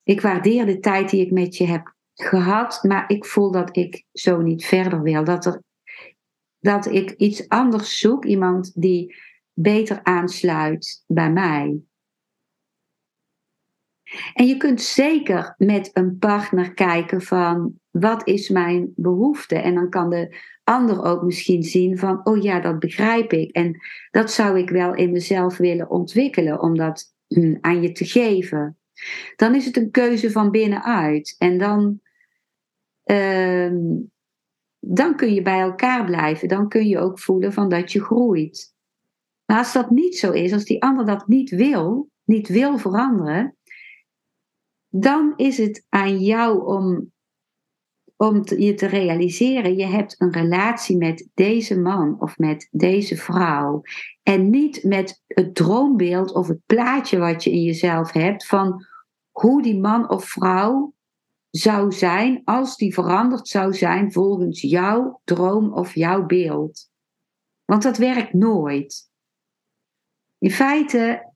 ik 0.02 0.20
waardeer 0.20 0.66
de 0.66 0.78
tijd 0.78 1.10
die 1.10 1.24
ik 1.24 1.30
met 1.30 1.56
je 1.56 1.66
heb 1.66 1.94
gehad, 2.14 2.82
maar 2.82 3.10
ik 3.10 3.24
voel 3.24 3.50
dat 3.50 3.76
ik 3.76 4.04
zo 4.12 4.40
niet 4.40 4.64
verder 4.64 5.02
wil. 5.02 5.24
Dat, 5.24 5.46
er, 5.46 5.62
dat 6.58 6.86
ik 6.86 7.10
iets 7.10 7.48
anders 7.48 7.98
zoek, 7.98 8.24
iemand 8.24 8.80
die 8.80 9.16
beter 9.52 10.02
aansluit 10.02 11.04
bij 11.06 11.30
mij. 11.32 11.80
En 14.34 14.46
je 14.46 14.56
kunt 14.56 14.80
zeker 14.80 15.54
met 15.58 15.90
een 15.92 16.18
partner 16.18 16.74
kijken 16.74 17.22
van 17.22 17.80
wat 17.90 18.26
is 18.26 18.48
mijn 18.48 18.92
behoefte? 18.96 19.54
En 19.54 19.74
dan 19.74 19.90
kan 19.90 20.10
de 20.10 20.36
ander 20.64 21.04
ook 21.04 21.22
misschien 21.22 21.62
zien 21.62 21.98
van, 21.98 22.26
oh 22.26 22.42
ja, 22.42 22.60
dat 22.60 22.78
begrijp 22.78 23.32
ik. 23.32 23.50
En 23.50 23.78
dat 24.10 24.32
zou 24.32 24.58
ik 24.58 24.70
wel 24.70 24.94
in 24.94 25.12
mezelf 25.12 25.56
willen 25.56 25.90
ontwikkelen 25.90 26.60
om 26.60 26.76
dat 26.76 27.14
hm, 27.26 27.56
aan 27.60 27.82
je 27.82 27.92
te 27.92 28.04
geven. 28.04 28.78
Dan 29.36 29.54
is 29.54 29.66
het 29.66 29.76
een 29.76 29.90
keuze 29.90 30.30
van 30.30 30.50
binnenuit. 30.50 31.34
En 31.38 31.58
dan, 31.58 32.00
ehm, 33.04 33.78
dan 34.78 35.16
kun 35.16 35.34
je 35.34 35.42
bij 35.42 35.60
elkaar 35.60 36.04
blijven. 36.04 36.48
Dan 36.48 36.68
kun 36.68 36.86
je 36.86 36.98
ook 36.98 37.18
voelen 37.18 37.52
van 37.52 37.68
dat 37.68 37.92
je 37.92 38.00
groeit. 38.00 38.74
Maar 39.44 39.58
als 39.58 39.72
dat 39.72 39.90
niet 39.90 40.16
zo 40.16 40.32
is, 40.32 40.52
als 40.52 40.64
die 40.64 40.82
ander 40.82 41.06
dat 41.06 41.28
niet 41.28 41.50
wil, 41.50 42.10
niet 42.24 42.48
wil 42.48 42.78
veranderen, 42.78 43.56
dan 44.90 45.32
is 45.36 45.58
het 45.58 45.86
aan 45.88 46.18
jou 46.18 46.66
om, 46.66 47.12
om 48.16 48.42
je 48.44 48.74
te 48.74 48.86
realiseren, 48.86 49.76
je 49.76 49.86
hebt 49.86 50.20
een 50.20 50.32
relatie 50.32 50.96
met 50.96 51.28
deze 51.34 51.78
man 51.78 52.20
of 52.20 52.38
met 52.38 52.68
deze 52.70 53.16
vrouw. 53.16 53.82
En 54.22 54.50
niet 54.50 54.84
met 54.84 55.22
het 55.26 55.54
droombeeld 55.54 56.32
of 56.32 56.48
het 56.48 56.60
plaatje 56.66 57.18
wat 57.18 57.44
je 57.44 57.50
in 57.50 57.62
jezelf 57.62 58.12
hebt 58.12 58.46
van 58.46 58.86
hoe 59.30 59.62
die 59.62 59.78
man 59.78 60.10
of 60.10 60.24
vrouw 60.24 60.94
zou 61.50 61.92
zijn 61.92 62.42
als 62.44 62.76
die 62.76 62.94
veranderd 62.94 63.48
zou 63.48 63.74
zijn 63.74 64.12
volgens 64.12 64.60
jouw 64.60 65.20
droom 65.24 65.72
of 65.72 65.94
jouw 65.94 66.26
beeld. 66.26 66.90
Want 67.64 67.82
dat 67.82 67.96
werkt 67.96 68.32
nooit. 68.32 69.10
In 70.38 70.50
feite 70.50 71.29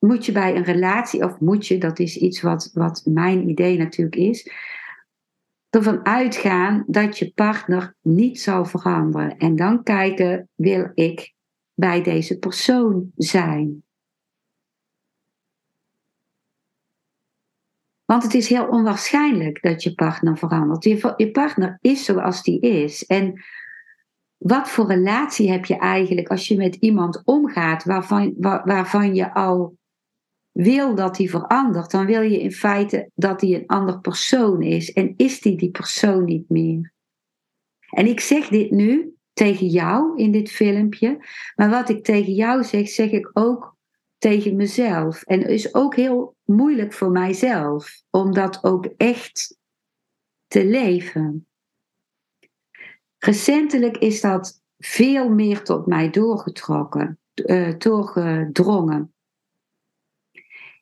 moet 0.00 0.26
je 0.26 0.32
bij 0.32 0.56
een 0.56 0.64
relatie, 0.64 1.24
of 1.24 1.40
moet 1.40 1.66
je, 1.66 1.78
dat 1.78 1.98
is 1.98 2.16
iets 2.16 2.40
wat, 2.40 2.70
wat 2.74 3.02
mijn 3.04 3.48
idee 3.48 3.78
natuurlijk 3.78 4.16
is, 4.16 4.50
ervan 5.70 6.06
uitgaan 6.06 6.84
dat 6.86 7.18
je 7.18 7.32
partner 7.34 7.94
niet 8.00 8.40
zal 8.40 8.64
veranderen. 8.64 9.36
En 9.36 9.56
dan 9.56 9.82
kijken, 9.82 10.48
wil 10.54 10.90
ik 10.94 11.34
bij 11.74 12.02
deze 12.02 12.38
persoon 12.38 13.10
zijn? 13.16 13.82
Want 18.04 18.22
het 18.22 18.34
is 18.34 18.48
heel 18.48 18.66
onwaarschijnlijk 18.66 19.62
dat 19.62 19.82
je 19.82 19.94
partner 19.94 20.38
verandert. 20.38 20.84
Je, 20.84 21.14
je 21.16 21.30
partner 21.30 21.78
is 21.80 22.04
zoals 22.04 22.42
die 22.42 22.60
is. 22.60 23.06
En 23.06 23.42
wat 24.36 24.70
voor 24.70 24.86
relatie 24.86 25.50
heb 25.50 25.64
je 25.64 25.76
eigenlijk 25.76 26.28
als 26.28 26.48
je 26.48 26.56
met 26.56 26.74
iemand 26.74 27.22
omgaat 27.24 27.84
waarvan, 27.84 28.34
waar, 28.38 28.62
waarvan 28.64 29.14
je 29.14 29.34
al 29.34 29.78
wil 30.52 30.94
dat 30.94 31.16
hij 31.16 31.28
verandert, 31.28 31.90
dan 31.90 32.06
wil 32.06 32.22
je 32.22 32.40
in 32.40 32.52
feite 32.52 33.10
dat 33.14 33.40
hij 33.40 33.54
een 33.54 33.66
ander 33.66 34.00
persoon 34.00 34.62
is. 34.62 34.92
En 34.92 35.14
is 35.16 35.40
die 35.40 35.56
die 35.56 35.70
persoon 35.70 36.24
niet 36.24 36.48
meer? 36.48 36.92
En 37.90 38.06
ik 38.06 38.20
zeg 38.20 38.48
dit 38.48 38.70
nu 38.70 39.14
tegen 39.32 39.66
jou 39.66 40.18
in 40.18 40.32
dit 40.32 40.50
filmpje, 40.50 41.26
maar 41.54 41.70
wat 41.70 41.88
ik 41.88 42.04
tegen 42.04 42.32
jou 42.32 42.64
zeg, 42.64 42.88
zeg 42.88 43.10
ik 43.10 43.30
ook 43.32 43.76
tegen 44.18 44.56
mezelf. 44.56 45.22
En 45.22 45.46
is 45.46 45.74
ook 45.74 45.96
heel 45.96 46.36
moeilijk 46.44 46.92
voor 46.92 47.10
mijzelf 47.10 48.02
om 48.10 48.32
dat 48.32 48.64
ook 48.64 48.84
echt 48.96 49.58
te 50.46 50.64
leven. 50.64 51.46
Recentelijk 53.18 53.96
is 53.96 54.20
dat 54.20 54.62
veel 54.78 55.28
meer 55.28 55.62
tot 55.62 55.86
mij 55.86 56.10
doorgetrokken, 56.10 57.18
uh, 57.34 57.78
doorgedrongen. 57.78 59.14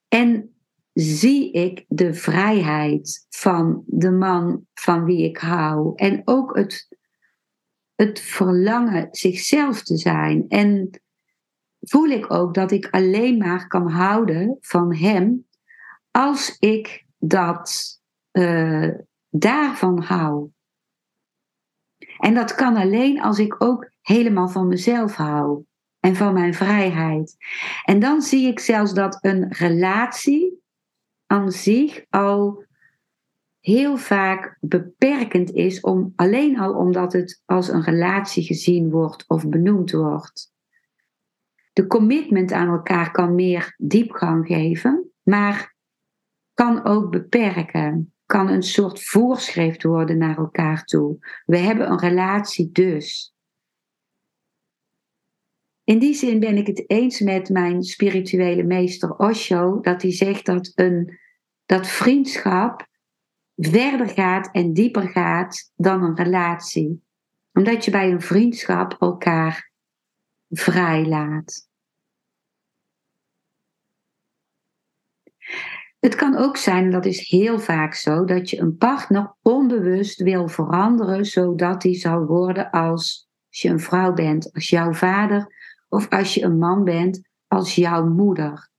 En 0.08 0.54
zie 0.92 1.52
ik 1.52 1.84
de 1.88 2.14
vrijheid 2.14 3.26
van 3.28 3.82
de 3.86 4.10
man 4.10 4.66
van 4.74 5.04
wie 5.04 5.24
ik 5.24 5.38
hou. 5.38 5.92
En 5.94 6.22
ook 6.24 6.56
het, 6.56 6.96
het 7.94 8.20
verlangen 8.20 9.08
zichzelf 9.10 9.82
te 9.82 9.96
zijn. 9.96 10.48
En 10.48 11.00
voel 11.80 12.06
ik 12.06 12.32
ook 12.32 12.54
dat 12.54 12.70
ik 12.70 12.88
alleen 12.90 13.38
maar 13.38 13.66
kan 13.66 13.90
houden 13.90 14.56
van 14.60 14.94
hem 14.94 15.46
als 16.10 16.56
ik 16.58 17.06
dat 17.18 17.98
uh, 18.32 18.94
daarvan 19.28 20.02
hou. 20.02 20.50
En 22.18 22.34
dat 22.34 22.54
kan 22.54 22.76
alleen 22.76 23.20
als 23.20 23.38
ik 23.38 23.62
ook 23.62 23.90
helemaal 24.00 24.48
van 24.48 24.66
mezelf 24.66 25.14
hou 25.14 25.66
en 26.08 26.16
van 26.16 26.32
mijn 26.32 26.54
vrijheid. 26.54 27.36
En 27.84 28.00
dan 28.00 28.22
zie 28.22 28.46
ik 28.46 28.58
zelfs 28.58 28.94
dat 28.94 29.18
een 29.20 29.52
relatie 29.52 30.62
aan 31.26 31.52
zich 31.52 32.04
al 32.10 32.64
heel 33.60 33.96
vaak 33.96 34.56
beperkend 34.60 35.52
is, 35.52 35.80
om, 35.80 36.12
alleen 36.16 36.58
al 36.58 36.74
omdat 36.74 37.12
het 37.12 37.42
als 37.44 37.68
een 37.68 37.82
relatie 37.82 38.42
gezien 38.42 38.90
wordt 38.90 39.28
of 39.28 39.48
benoemd 39.48 39.90
wordt. 39.90 40.52
De 41.72 41.86
commitment 41.86 42.52
aan 42.52 42.68
elkaar 42.68 43.10
kan 43.10 43.34
meer 43.34 43.74
diepgang 43.78 44.46
geven, 44.46 45.10
maar 45.22 45.74
kan 46.54 46.84
ook 46.84 47.10
beperken. 47.10 48.12
Kan 48.26 48.48
een 48.48 48.62
soort 48.62 49.04
voorschrift 49.04 49.82
worden 49.82 50.18
naar 50.18 50.36
elkaar 50.38 50.84
toe. 50.84 51.18
We 51.46 51.58
hebben 51.58 51.90
een 51.90 51.98
relatie 51.98 52.70
dus. 52.72 53.36
In 55.88 55.98
die 55.98 56.14
zin 56.14 56.40
ben 56.40 56.56
ik 56.56 56.66
het 56.66 56.90
eens 56.90 57.20
met 57.20 57.48
mijn 57.48 57.82
spirituele 57.82 58.62
meester 58.62 59.16
Osho, 59.16 59.80
dat 59.80 60.02
hij 60.02 60.12
zegt 60.12 60.46
dat, 60.46 60.72
een, 60.74 61.18
dat 61.66 61.86
vriendschap 61.86 62.86
verder 63.56 64.08
gaat 64.08 64.50
en 64.52 64.72
dieper 64.72 65.08
gaat 65.08 65.72
dan 65.76 66.02
een 66.02 66.16
relatie. 66.16 67.02
Omdat 67.52 67.84
je 67.84 67.90
bij 67.90 68.10
een 68.10 68.20
vriendschap 68.20 68.96
elkaar 68.98 69.72
vrij 70.48 71.06
laat. 71.06 71.68
Het 75.98 76.14
kan 76.14 76.36
ook 76.36 76.56
zijn, 76.56 76.90
dat 76.90 77.06
is 77.06 77.28
heel 77.28 77.58
vaak 77.58 77.94
zo, 77.94 78.24
dat 78.24 78.50
je 78.50 78.58
een 78.58 78.76
partner 78.76 79.36
onbewust 79.42 80.22
wil 80.22 80.48
veranderen 80.48 81.24
zodat 81.24 81.82
hij 81.82 81.94
zal 81.94 82.24
worden 82.24 82.70
als 82.70 83.28
je 83.48 83.68
een 83.68 83.80
vrouw 83.80 84.12
bent, 84.12 84.52
als 84.52 84.68
jouw 84.68 84.92
vader 84.92 85.56
of 85.88 86.08
als 86.08 86.34
je 86.34 86.42
een 86.42 86.58
man 86.58 86.84
bent 86.84 87.28
als 87.46 87.74
jouw 87.74 88.06
moeder. 88.06 88.70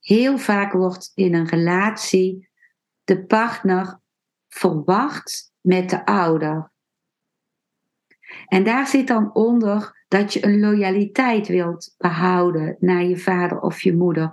Heel 0.00 0.38
vaak 0.38 0.72
wordt 0.72 1.12
in 1.14 1.34
een 1.34 1.48
relatie 1.48 2.48
de 3.04 3.24
partner 3.24 4.00
verwacht 4.48 5.52
met 5.60 5.90
de 5.90 6.06
ouder. 6.06 6.72
En 8.46 8.64
daar 8.64 8.86
zit 8.86 9.06
dan 9.06 9.34
onder 9.34 10.04
dat 10.08 10.32
je 10.32 10.44
een 10.44 10.60
loyaliteit 10.60 11.48
wilt 11.48 11.94
behouden 11.96 12.76
naar 12.80 13.04
je 13.04 13.16
vader 13.18 13.60
of 13.60 13.82
je 13.82 13.96
moeder. 13.96 14.30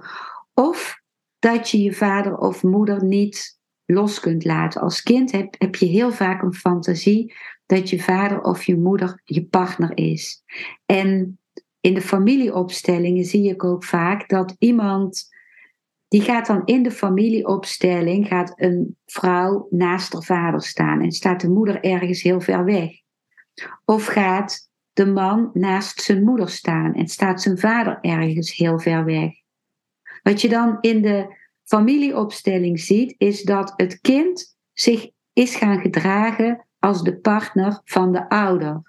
Of 0.53 1.01
dat 1.39 1.69
je 1.69 1.81
je 1.81 1.93
vader 1.93 2.37
of 2.37 2.63
moeder 2.63 3.03
niet 3.03 3.59
los 3.85 4.19
kunt 4.19 4.45
laten. 4.45 4.81
Als 4.81 5.01
kind 5.01 5.31
heb, 5.31 5.55
heb 5.57 5.75
je 5.75 5.85
heel 5.85 6.11
vaak 6.11 6.41
een 6.41 6.53
fantasie 6.53 7.33
dat 7.65 7.89
je 7.89 7.99
vader 7.99 8.41
of 8.41 8.63
je 8.63 8.77
moeder 8.77 9.21
je 9.23 9.45
partner 9.45 9.97
is. 9.97 10.43
En 10.85 11.39
in 11.87 11.93
de 11.93 12.01
familieopstellingen 12.01 13.23
zie 13.23 13.49
ik 13.49 13.63
ook 13.63 13.83
vaak 13.83 14.29
dat 14.29 14.55
iemand 14.59 15.35
die 16.07 16.21
gaat 16.21 16.47
dan 16.47 16.61
in 16.65 16.83
de 16.83 16.91
familieopstelling, 16.91 18.27
gaat 18.27 18.53
een 18.55 18.97
vrouw 19.05 19.67
naast 19.69 20.13
haar 20.13 20.23
vader 20.23 20.61
staan 20.61 21.01
en 21.01 21.11
staat 21.11 21.41
de 21.41 21.49
moeder 21.49 21.83
ergens 21.83 22.21
heel 22.21 22.41
ver 22.41 22.65
weg. 22.65 22.91
Of 23.85 24.05
gaat 24.05 24.69
de 24.93 25.05
man 25.05 25.49
naast 25.53 26.01
zijn 26.01 26.23
moeder 26.23 26.49
staan 26.49 26.93
en 26.93 27.07
staat 27.07 27.41
zijn 27.41 27.57
vader 27.57 27.97
ergens 28.01 28.55
heel 28.55 28.79
ver 28.79 29.05
weg. 29.05 29.31
Wat 30.23 30.41
je 30.41 30.49
dan 30.49 30.77
in 30.81 31.01
de 31.01 31.35
familieopstelling 31.63 32.79
ziet, 32.79 33.15
is 33.17 33.43
dat 33.43 33.73
het 33.75 34.01
kind 34.01 34.57
zich 34.73 35.09
is 35.33 35.55
gaan 35.55 35.79
gedragen 35.79 36.67
als 36.79 37.03
de 37.03 37.17
partner 37.17 37.81
van 37.83 38.11
de 38.11 38.29
ouder. 38.29 38.81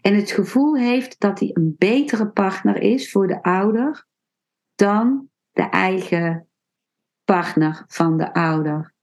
En 0.00 0.14
het 0.14 0.30
gevoel 0.30 0.76
heeft 0.76 1.20
dat 1.20 1.40
hij 1.40 1.50
een 1.52 1.74
betere 1.78 2.28
partner 2.28 2.80
is 2.80 3.10
voor 3.10 3.26
de 3.26 3.42
ouder 3.42 4.06
dan 4.74 5.28
de 5.52 5.68
eigen 5.68 6.48
partner 7.24 7.84
van 7.86 8.16
de 8.16 8.34
ouder. 8.34 8.94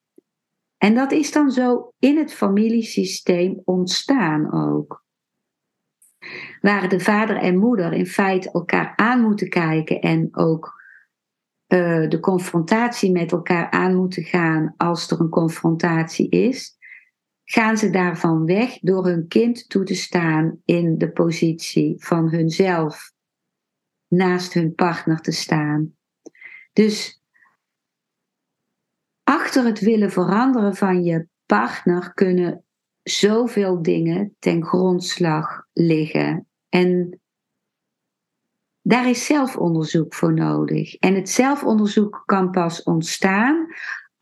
En 0.77 0.95
dat 0.95 1.11
is 1.11 1.31
dan 1.31 1.51
zo 1.51 1.93
in 1.99 2.17
het 2.17 2.33
familiesysteem 2.33 3.61
ontstaan 3.63 4.53
ook. 4.53 5.03
Waar 6.61 6.89
de 6.89 6.99
vader 6.99 7.37
en 7.37 7.57
moeder 7.57 7.93
in 7.93 8.07
feite 8.07 8.51
elkaar 8.51 8.93
aan 8.95 9.21
moeten 9.21 9.49
kijken 9.49 10.01
en 10.01 10.27
ook 10.31 10.81
uh, 11.67 12.09
de 12.09 12.19
confrontatie 12.19 13.11
met 13.11 13.31
elkaar 13.31 13.69
aan 13.69 13.95
moeten 13.95 14.23
gaan 14.23 14.73
als 14.77 15.11
er 15.11 15.19
een 15.19 15.29
confrontatie 15.29 16.29
is, 16.29 16.77
gaan 17.53 17.77
ze 17.77 17.89
daarvan 17.89 18.45
weg 18.45 18.79
door 18.79 19.05
hun 19.05 19.27
kind 19.27 19.69
toe 19.69 19.83
te 19.83 19.95
staan 19.95 20.61
in 20.65 20.97
de 20.97 21.11
positie 21.11 21.95
van 21.97 22.29
hunzelf 22.29 23.11
naast 24.07 24.53
hun 24.53 24.75
partner 24.75 25.19
te 25.19 25.31
staan. 25.31 25.95
Dus 26.73 27.21
achter 29.23 29.65
het 29.65 29.79
willen 29.79 30.11
veranderen 30.11 30.75
van 30.75 31.03
je 31.03 31.27
partner 31.45 32.13
kunnen 32.13 32.63
zoveel 33.03 33.81
dingen 33.81 34.35
ten 34.39 34.65
grondslag 34.65 35.65
liggen. 35.73 36.47
En 36.69 37.19
daar 38.81 39.09
is 39.09 39.25
zelfonderzoek 39.25 40.13
voor 40.13 40.33
nodig. 40.33 40.95
En 40.95 41.15
het 41.15 41.29
zelfonderzoek 41.29 42.23
kan 42.25 42.51
pas 42.51 42.83
ontstaan 42.83 43.67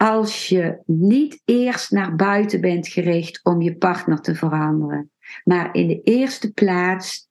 als 0.01 0.47
je 0.47 0.81
niet 0.85 1.41
eerst 1.45 1.91
naar 1.91 2.15
buiten 2.15 2.61
bent 2.61 2.87
gericht 2.87 3.39
om 3.43 3.61
je 3.61 3.75
partner 3.75 4.21
te 4.21 4.35
veranderen, 4.35 5.11
maar 5.43 5.75
in 5.75 5.87
de 5.87 6.01
eerste 6.01 6.51
plaats 6.51 7.29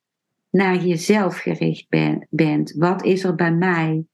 naar 0.50 0.76
jezelf 0.76 1.38
gericht 1.38 1.86
bent. 2.28 2.72
Wat 2.76 3.04
is 3.04 3.24
er 3.24 3.34
bij 3.34 3.52
mij? 3.52 4.04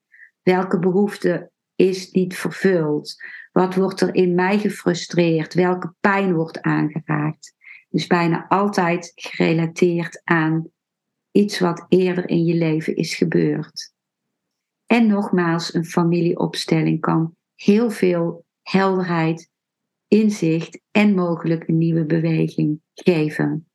Welke 0.43 0.79
behoefte 0.79 1.51
is 1.75 2.11
niet 2.11 2.37
vervuld? 2.37 3.15
Wat 3.53 3.75
wordt 3.75 4.01
er 4.01 4.15
in 4.15 4.35
mij 4.35 4.59
gefrustreerd? 4.59 5.55
Welke 5.55 5.95
pijn 6.01 6.35
wordt 6.35 6.61
aangeraakt? 6.61 7.55
Dus 7.89 8.07
bijna 8.07 8.49
altijd 8.49 9.13
gerelateerd 9.15 10.21
aan 10.25 10.69
iets 11.31 11.59
wat 11.59 11.87
eerder 11.89 12.29
in 12.29 12.45
je 12.45 12.55
leven 12.55 12.97
is 12.97 13.15
gebeurd. 13.15 13.93
En 14.87 15.07
nogmaals, 15.07 15.75
een 15.75 15.85
familieopstelling 15.85 17.01
kan 17.01 17.35
heel 17.55 17.91
veel 17.91 18.46
helderheid, 18.71 19.51
inzicht 20.09 20.81
en 20.91 21.15
mogelijk 21.15 21.69
een 21.69 21.79
nieuwe 21.79 22.05
beweging 22.05 22.81
geven. 22.95 23.67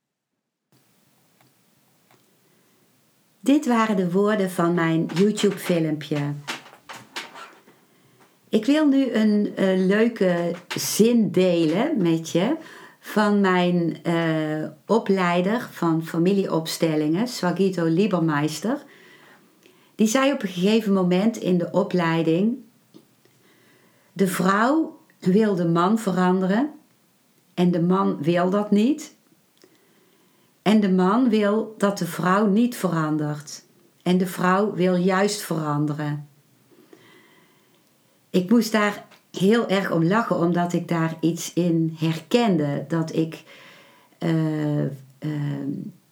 Dit 3.40 3.66
waren 3.66 3.96
de 3.96 4.12
woorden 4.12 4.52
van 4.52 4.74
mijn 4.74 5.10
YouTube-filmpje. 5.14 6.34
Ik 8.50 8.66
wil 8.66 8.88
nu 8.88 9.12
een, 9.12 9.54
leuke 9.88 10.56
zin 10.76 11.32
delen 11.32 12.02
met 12.02 12.30
je 12.30 12.58
van 13.00 13.42
mijn 13.42 13.98
uh, 14.08 14.68
opleider 14.86 15.68
van 15.72 16.06
familieopstellingen, 16.06 17.28
Swagito 17.28 17.86
Liebermeister. 17.86 18.84
Die 19.96 20.08
zei 20.08 20.32
op 20.32 20.42
een 20.42 20.50
gegeven 20.50 20.94
moment 20.94 21.38
in 21.38 21.58
de 21.58 21.72
opleiding: 21.72 22.58
De 24.14 24.28
vrouw 24.28 25.00
wil 25.20 25.56
de 25.56 25.68
man 25.68 26.00
veranderen 26.00 26.72
en 27.54 27.72
de 27.72 27.82
man 27.82 28.18
wil 28.22 28.50
dat 28.50 28.72
niet. 28.72 29.16
En 30.62 30.80
de 30.80 30.92
man 30.92 31.30
wil 31.30 31.76
dat 31.78 31.98
de 31.98 32.06
vrouw 32.06 32.48
niet 32.48 32.76
verandert 32.76 33.64
en 34.04 34.18
de 34.18 34.28
vrouw 34.28 34.74
wil 34.74 34.96
juist 34.96 35.42
veranderen. 35.42 36.28
Ik 38.30 38.50
moest 38.50 38.72
daar 38.72 39.06
heel 39.32 39.68
erg 39.68 39.92
om 39.92 40.04
lachen, 40.04 40.38
omdat 40.38 40.74
ik 40.74 40.88
daar 40.88 41.16
iets 41.20 41.54
in 41.54 41.96
herkende. 42.00 42.86
Dat 42.88 43.16
ik 43.16 43.44
uh, 44.20 44.86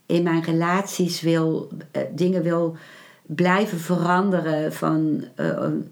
in 0.06 0.24
mijn 0.24 0.44
relaties 0.44 1.22
wil, 1.22 1.70
uh, 1.92 2.02
dingen 2.12 2.44
wil 2.44 2.78
blijven 3.26 3.80
veranderen. 3.80 4.74
Van, 4.74 5.24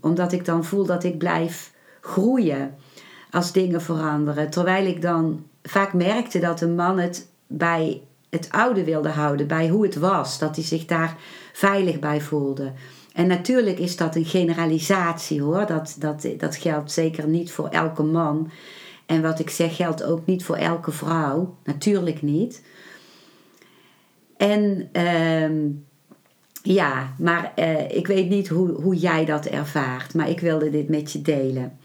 omdat 0.02 0.32
ik 0.32 0.46
dan 0.46 0.66
voel 0.66 0.86
dat 0.86 1.04
ik 1.04 1.18
blijf 1.18 1.76
groeien 2.08 2.76
als 3.32 3.52
dingen 3.52 3.82
veranderen. 3.82 4.50
Terwijl 4.50 4.86
ik 4.86 5.02
dan 5.02 5.46
vaak 5.64 5.94
merkte 5.94 6.40
dat 6.40 6.62
een 6.62 6.76
man 6.76 7.00
het 7.00 7.30
bij 7.48 8.02
het 8.30 8.48
oude 8.52 8.84
wilde 8.84 9.10
houden, 9.10 9.48
bij 9.48 9.68
hoe 9.68 9.86
het 9.86 9.96
was. 9.96 10.40
Dat 10.40 10.56
hij 10.56 10.66
zich 10.66 10.86
daar 10.86 11.18
veilig 11.54 12.00
bij 12.00 12.22
voelde. 12.22 12.72
En 13.14 13.28
natuurlijk 13.28 13.80
is 13.80 13.98
dat 13.98 14.16
een 14.16 14.26
generalisatie 14.26 15.42
hoor. 15.42 15.66
Dat, 15.66 15.96
dat, 16.00 16.28
dat 16.38 16.56
geldt 16.56 16.92
zeker 16.92 17.28
niet 17.28 17.52
voor 17.52 17.68
elke 17.68 18.04
man. 18.04 18.52
En 19.06 19.22
wat 19.22 19.40
ik 19.40 19.50
zeg 19.50 19.76
geldt 19.76 20.04
ook 20.04 20.26
niet 20.26 20.44
voor 20.44 20.56
elke 20.56 20.92
vrouw. 20.92 21.58
Natuurlijk 21.64 22.22
niet. 22.22 22.62
En 24.38 24.90
uh, 24.94 25.72
ja, 26.62 27.14
maar 27.18 27.54
uh, 27.56 27.90
ik 27.90 28.08
weet 28.08 28.30
niet 28.30 28.48
hoe, 28.48 28.72
hoe 28.72 28.96
jij 28.96 29.26
dat 29.26 29.46
ervaart. 29.46 30.14
Maar 30.14 30.30
ik 30.30 30.40
wilde 30.40 30.70
dit 30.70 30.90
met 30.90 31.12
je 31.12 31.22
delen. 31.22 31.78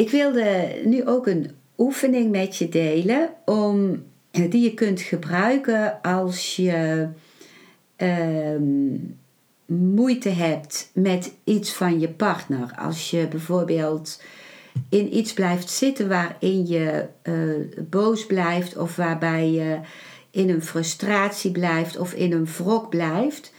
Ik 0.00 0.10
wilde 0.10 0.80
nu 0.84 1.06
ook 1.06 1.26
een 1.26 1.50
oefening 1.78 2.30
met 2.30 2.56
je 2.56 2.68
delen 2.68 3.30
om, 3.44 4.02
die 4.30 4.62
je 4.62 4.74
kunt 4.74 5.00
gebruiken 5.00 6.02
als 6.02 6.56
je 6.56 7.08
Ehm, 8.00 8.96
moeite 9.66 10.28
hebt 10.28 10.90
met 10.94 11.34
iets 11.44 11.72
van 11.72 12.00
je 12.00 12.08
partner. 12.08 12.74
Als 12.76 13.10
je 13.10 13.28
bijvoorbeeld 13.28 14.22
in 14.88 15.16
iets 15.16 15.32
blijft 15.32 15.70
zitten 15.70 16.08
waarin 16.08 16.66
je 16.66 17.08
uh, 17.22 17.84
boos 17.88 18.26
blijft 18.26 18.76
of 18.76 18.96
waarbij 18.96 19.50
je 19.50 19.80
in 20.30 20.50
een 20.50 20.62
frustratie 20.62 21.50
blijft 21.50 21.98
of 21.98 22.12
in 22.12 22.32
een 22.32 22.46
wrok 22.46 22.88
blijft. 22.88 23.52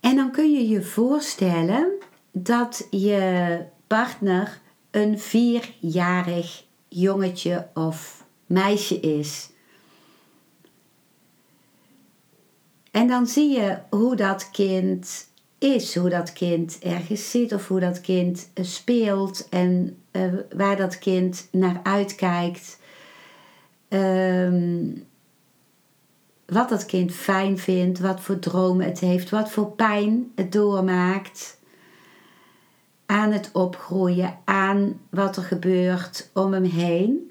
En 0.00 0.16
dan 0.16 0.30
kun 0.30 0.52
je 0.52 0.68
je 0.68 0.82
voorstellen 0.82 1.92
dat 2.32 2.86
je 2.90 3.58
partner 3.86 4.60
een 4.94 5.18
vierjarig 5.18 6.64
jongetje 6.88 7.68
of 7.74 8.24
meisje 8.46 9.00
is. 9.00 9.50
En 12.90 13.08
dan 13.08 13.26
zie 13.26 13.60
je 13.60 13.78
hoe 13.90 14.16
dat 14.16 14.50
kind 14.50 15.28
is, 15.58 15.96
hoe 15.96 16.08
dat 16.08 16.32
kind 16.32 16.78
ergens 16.78 17.30
zit 17.30 17.52
of 17.52 17.68
hoe 17.68 17.80
dat 17.80 18.00
kind 18.00 18.50
eh, 18.54 18.64
speelt 18.64 19.48
en 19.48 19.96
uh, 20.12 20.32
waar 20.56 20.76
dat 20.76 20.98
kind 20.98 21.48
naar 21.50 21.80
uitkijkt. 21.82 22.78
Um, 23.88 25.06
wat 26.46 26.68
dat 26.68 26.86
kind 26.86 27.12
fijn 27.12 27.58
vindt, 27.58 27.98
wat 27.98 28.20
voor 28.20 28.38
dromen 28.38 28.86
het 28.86 28.98
heeft, 28.98 29.30
wat 29.30 29.50
voor 29.50 29.70
pijn 29.70 30.32
het 30.34 30.52
doormaakt 30.52 31.58
aan 33.06 33.32
het 33.32 33.50
opgroeien, 33.52 34.38
wat 35.10 35.36
er 35.36 35.42
gebeurt 35.42 36.30
om 36.32 36.52
hem 36.52 36.64
heen. 36.64 37.30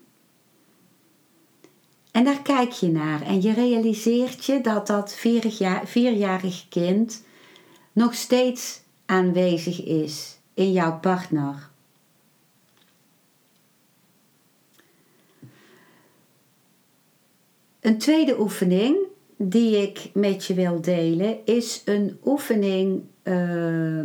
En 2.11 2.23
daar 2.23 2.41
kijk 2.41 2.71
je 2.71 2.87
naar 2.87 3.21
en 3.21 3.41
je 3.41 3.53
realiseert 3.53 4.45
je 4.45 4.61
dat 4.61 4.87
dat 4.87 5.13
vierjarig 5.83 6.65
kind 6.69 7.23
nog 7.91 8.13
steeds 8.13 8.81
aanwezig 9.05 9.83
is 9.83 10.37
in 10.53 10.71
jouw 10.71 10.99
partner. 10.99 11.69
Een 17.79 17.97
tweede 17.97 18.39
oefening 18.39 18.97
die 19.37 19.81
ik 19.81 20.09
met 20.13 20.45
je 20.45 20.53
wil 20.53 20.81
delen 20.81 21.45
is 21.45 21.81
een 21.85 22.19
oefening 22.23 23.03
uh, 23.23 24.03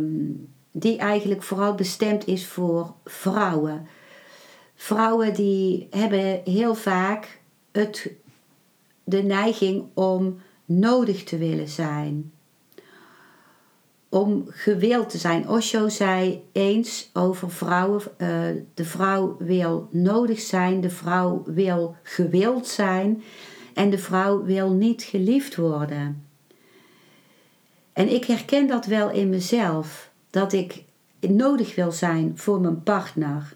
die 0.71 0.97
eigenlijk 0.97 1.43
vooral 1.43 1.75
bestemd 1.75 2.27
is 2.27 2.47
voor 2.47 2.93
vrouwen. 3.05 3.87
Vrouwen 4.75 5.33
die 5.33 5.87
hebben 5.89 6.41
heel 6.43 6.75
vaak 6.75 7.39
het, 7.71 8.11
de 9.03 9.23
neiging 9.23 9.85
om 9.93 10.39
nodig 10.65 11.23
te 11.23 11.37
willen 11.37 11.67
zijn. 11.67 12.31
Om 14.09 14.45
gewild 14.47 15.09
te 15.09 15.17
zijn. 15.17 15.49
Osho 15.49 15.89
zei 15.89 16.43
eens 16.51 17.09
over 17.13 17.51
vrouwen: 17.51 18.01
uh, 18.17 18.27
de 18.73 18.85
vrouw 18.85 19.35
wil 19.39 19.87
nodig 19.91 20.39
zijn, 20.39 20.81
de 20.81 20.89
vrouw 20.89 21.43
wil 21.45 21.95
gewild 22.03 22.67
zijn 22.67 23.23
en 23.73 23.89
de 23.89 23.97
vrouw 23.97 24.43
wil 24.43 24.69
niet 24.69 25.03
geliefd 25.03 25.55
worden. 25.55 26.23
En 27.93 28.13
ik 28.13 28.25
herken 28.25 28.67
dat 28.67 28.85
wel 28.85 29.11
in 29.11 29.29
mezelf, 29.29 30.08
dat 30.29 30.53
ik 30.53 30.83
nodig 31.19 31.75
wil 31.75 31.91
zijn 31.91 32.37
voor 32.37 32.61
mijn 32.61 32.83
partner. 32.83 33.53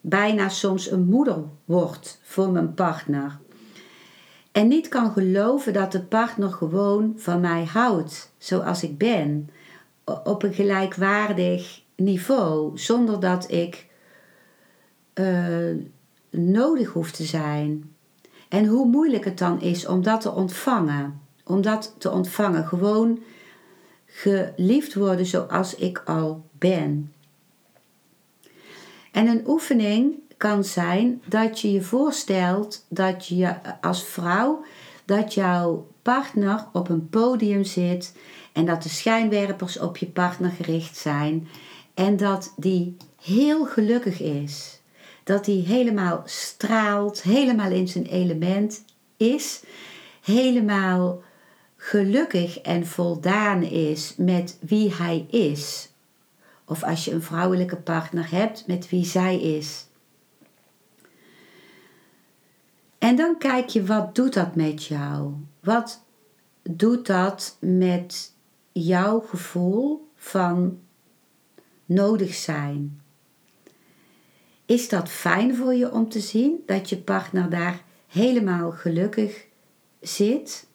Bijna 0.00 0.48
soms 0.48 0.90
een 0.90 1.04
moeder 1.04 1.44
wordt 1.64 2.20
voor 2.22 2.50
mijn 2.50 2.74
partner. 2.74 3.38
En 4.52 4.68
niet 4.68 4.88
kan 4.88 5.12
geloven 5.12 5.72
dat 5.72 5.92
de 5.92 6.02
partner 6.02 6.52
gewoon 6.52 7.12
van 7.16 7.40
mij 7.40 7.64
houdt 7.64 8.32
zoals 8.38 8.82
ik 8.82 8.98
ben. 8.98 9.50
Op 10.24 10.42
een 10.42 10.54
gelijkwaardig 10.54 11.82
niveau. 11.96 12.78
Zonder 12.78 13.20
dat 13.20 13.50
ik 13.50 13.86
uh, 15.14 15.76
nodig 16.30 16.88
hoef 16.88 17.10
te 17.10 17.24
zijn. 17.24 17.94
En 18.48 18.66
hoe 18.66 18.86
moeilijk 18.86 19.24
het 19.24 19.38
dan 19.38 19.60
is 19.60 19.86
om 19.86 20.02
dat 20.02 20.20
te 20.20 20.32
ontvangen. 20.32 21.20
Om 21.44 21.62
dat 21.62 21.94
te 21.98 22.10
ontvangen. 22.10 22.66
Gewoon 22.66 23.18
geliefd 24.16 24.94
worden 24.94 25.26
zoals 25.26 25.74
ik 25.74 26.02
al 26.04 26.44
ben. 26.58 27.12
En 29.12 29.26
een 29.26 29.42
oefening 29.46 30.14
kan 30.36 30.64
zijn 30.64 31.22
dat 31.26 31.60
je 31.60 31.72
je 31.72 31.82
voorstelt 31.82 32.86
dat 32.88 33.26
je 33.26 33.54
als 33.80 34.04
vrouw 34.04 34.64
dat 35.04 35.34
jouw 35.34 35.86
partner 36.02 36.66
op 36.72 36.88
een 36.88 37.08
podium 37.08 37.64
zit 37.64 38.16
en 38.52 38.64
dat 38.64 38.82
de 38.82 38.88
schijnwerpers 38.88 39.78
op 39.78 39.96
je 39.96 40.06
partner 40.06 40.50
gericht 40.50 40.96
zijn 40.96 41.48
en 41.94 42.16
dat 42.16 42.54
die 42.56 42.96
heel 43.22 43.64
gelukkig 43.64 44.20
is. 44.20 44.80
Dat 45.24 45.46
hij 45.46 45.54
helemaal 45.66 46.22
straalt, 46.24 47.22
helemaal 47.22 47.70
in 47.70 47.88
zijn 47.88 48.06
element 48.06 48.84
is, 49.16 49.62
helemaal 50.22 51.22
gelukkig 51.86 52.60
en 52.60 52.86
voldaan 52.86 53.62
is 53.62 54.14
met 54.16 54.58
wie 54.60 54.94
hij 54.94 55.26
is. 55.30 55.90
Of 56.64 56.82
als 56.82 57.04
je 57.04 57.10
een 57.12 57.22
vrouwelijke 57.22 57.76
partner 57.76 58.30
hebt, 58.30 58.66
met 58.66 58.88
wie 58.88 59.04
zij 59.04 59.40
is. 59.40 59.86
En 62.98 63.16
dan 63.16 63.38
kijk 63.38 63.68
je, 63.68 63.84
wat 63.84 64.14
doet 64.14 64.34
dat 64.34 64.54
met 64.54 64.84
jou? 64.84 65.32
Wat 65.60 66.04
doet 66.62 67.06
dat 67.06 67.56
met 67.60 68.32
jouw 68.72 69.20
gevoel 69.20 70.08
van 70.16 70.78
nodig 71.84 72.34
zijn? 72.34 73.00
Is 74.64 74.88
dat 74.88 75.08
fijn 75.08 75.56
voor 75.56 75.74
je 75.74 75.92
om 75.92 76.08
te 76.08 76.20
zien 76.20 76.62
dat 76.66 76.88
je 76.88 76.98
partner 76.98 77.50
daar 77.50 77.82
helemaal 78.06 78.70
gelukkig 78.70 79.46
zit? 80.00 80.66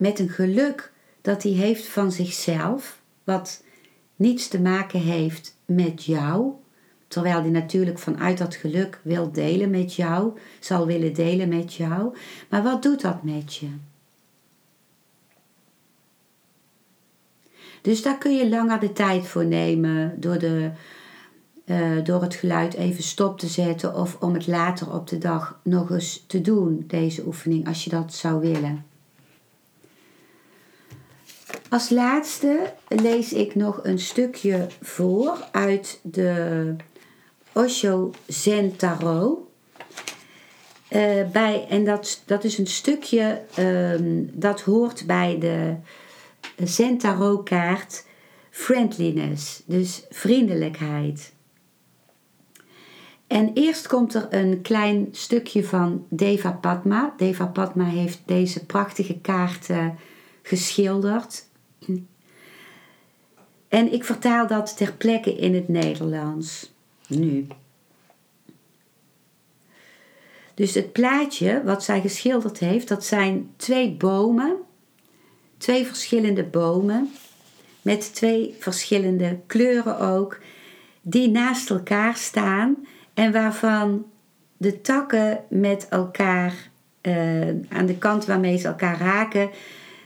Met 0.00 0.18
een 0.18 0.28
geluk 0.28 0.92
dat 1.20 1.42
hij 1.42 1.52
heeft 1.52 1.86
van 1.86 2.12
zichzelf, 2.12 3.00
wat 3.24 3.64
niets 4.16 4.48
te 4.48 4.60
maken 4.60 5.00
heeft 5.00 5.56
met 5.64 6.04
jou, 6.04 6.52
terwijl 7.08 7.40
hij 7.40 7.50
natuurlijk 7.50 7.98
vanuit 7.98 8.38
dat 8.38 8.54
geluk 8.54 9.00
wil 9.02 9.32
delen 9.32 9.70
met 9.70 9.94
jou, 9.94 10.38
zal 10.60 10.86
willen 10.86 11.14
delen 11.14 11.48
met 11.48 11.74
jou. 11.74 12.16
Maar 12.48 12.62
wat 12.62 12.82
doet 12.82 13.00
dat 13.00 13.22
met 13.22 13.54
je? 13.54 13.68
Dus 17.82 18.02
daar 18.02 18.18
kun 18.18 18.36
je 18.36 18.48
langer 18.48 18.80
de 18.80 18.92
tijd 18.92 19.26
voor 19.26 19.46
nemen 19.46 20.20
door, 20.20 20.38
de, 20.38 20.70
uh, 21.64 22.04
door 22.04 22.22
het 22.22 22.34
geluid 22.34 22.74
even 22.74 23.02
stop 23.02 23.38
te 23.38 23.46
zetten 23.46 23.94
of 23.94 24.16
om 24.20 24.34
het 24.34 24.46
later 24.46 24.92
op 24.92 25.08
de 25.08 25.18
dag 25.18 25.60
nog 25.62 25.90
eens 25.90 26.24
te 26.26 26.40
doen, 26.40 26.84
deze 26.86 27.26
oefening, 27.26 27.66
als 27.66 27.84
je 27.84 27.90
dat 27.90 28.14
zou 28.14 28.40
willen. 28.40 28.89
Als 31.68 31.90
laatste 31.90 32.72
lees 32.88 33.32
ik 33.32 33.54
nog 33.54 33.80
een 33.82 33.98
stukje 33.98 34.66
voor 34.82 35.48
uit 35.52 36.00
de 36.02 36.74
Osho 37.52 38.10
Zen 38.26 38.76
Tarot. 38.76 39.38
Uh, 40.90 41.26
bij, 41.32 41.66
en 41.68 41.84
dat, 41.84 42.22
dat 42.26 42.44
is 42.44 42.58
een 42.58 42.66
stukje 42.66 43.42
um, 43.58 44.30
dat 44.32 44.60
hoort 44.60 45.06
bij 45.06 45.38
de 45.38 45.74
Zen 46.66 46.98
Tarot 46.98 47.42
kaart 47.48 48.04
friendliness, 48.50 49.62
dus 49.66 50.04
vriendelijkheid. 50.10 51.32
En 53.26 53.50
eerst 53.54 53.86
komt 53.86 54.14
er 54.14 54.26
een 54.30 54.62
klein 54.62 55.08
stukje 55.10 55.64
van 55.64 56.06
Deva 56.08 56.50
Padma. 56.50 57.14
Deva 57.16 57.46
Padma 57.46 57.84
heeft 57.84 58.20
deze 58.24 58.66
prachtige 58.66 59.18
kaarten 59.20 59.98
geschilderd. 60.42 61.48
En 63.68 63.92
ik 63.92 64.04
vertaal 64.04 64.46
dat 64.46 64.76
ter 64.76 64.92
plekke 64.92 65.34
in 65.36 65.54
het 65.54 65.68
Nederlands. 65.68 66.72
Nu. 67.06 67.46
Dus 70.54 70.74
het 70.74 70.92
plaatje 70.92 71.62
wat 71.64 71.84
zij 71.84 72.00
geschilderd 72.00 72.58
heeft, 72.58 72.88
dat 72.88 73.04
zijn 73.04 73.50
twee 73.56 73.90
bomen. 73.90 74.56
Twee 75.58 75.86
verschillende 75.86 76.44
bomen. 76.44 77.12
Met 77.82 78.14
twee 78.14 78.56
verschillende 78.58 79.38
kleuren 79.46 79.98
ook. 79.98 80.38
Die 81.02 81.28
naast 81.28 81.70
elkaar 81.70 82.16
staan. 82.16 82.86
En 83.14 83.32
waarvan 83.32 84.06
de 84.56 84.80
takken 84.80 85.44
met 85.48 85.88
elkaar, 85.88 86.70
uh, 87.02 87.48
aan 87.68 87.86
de 87.86 87.98
kant 87.98 88.24
waarmee 88.24 88.58
ze 88.58 88.66
elkaar 88.66 88.98
raken, 88.98 89.50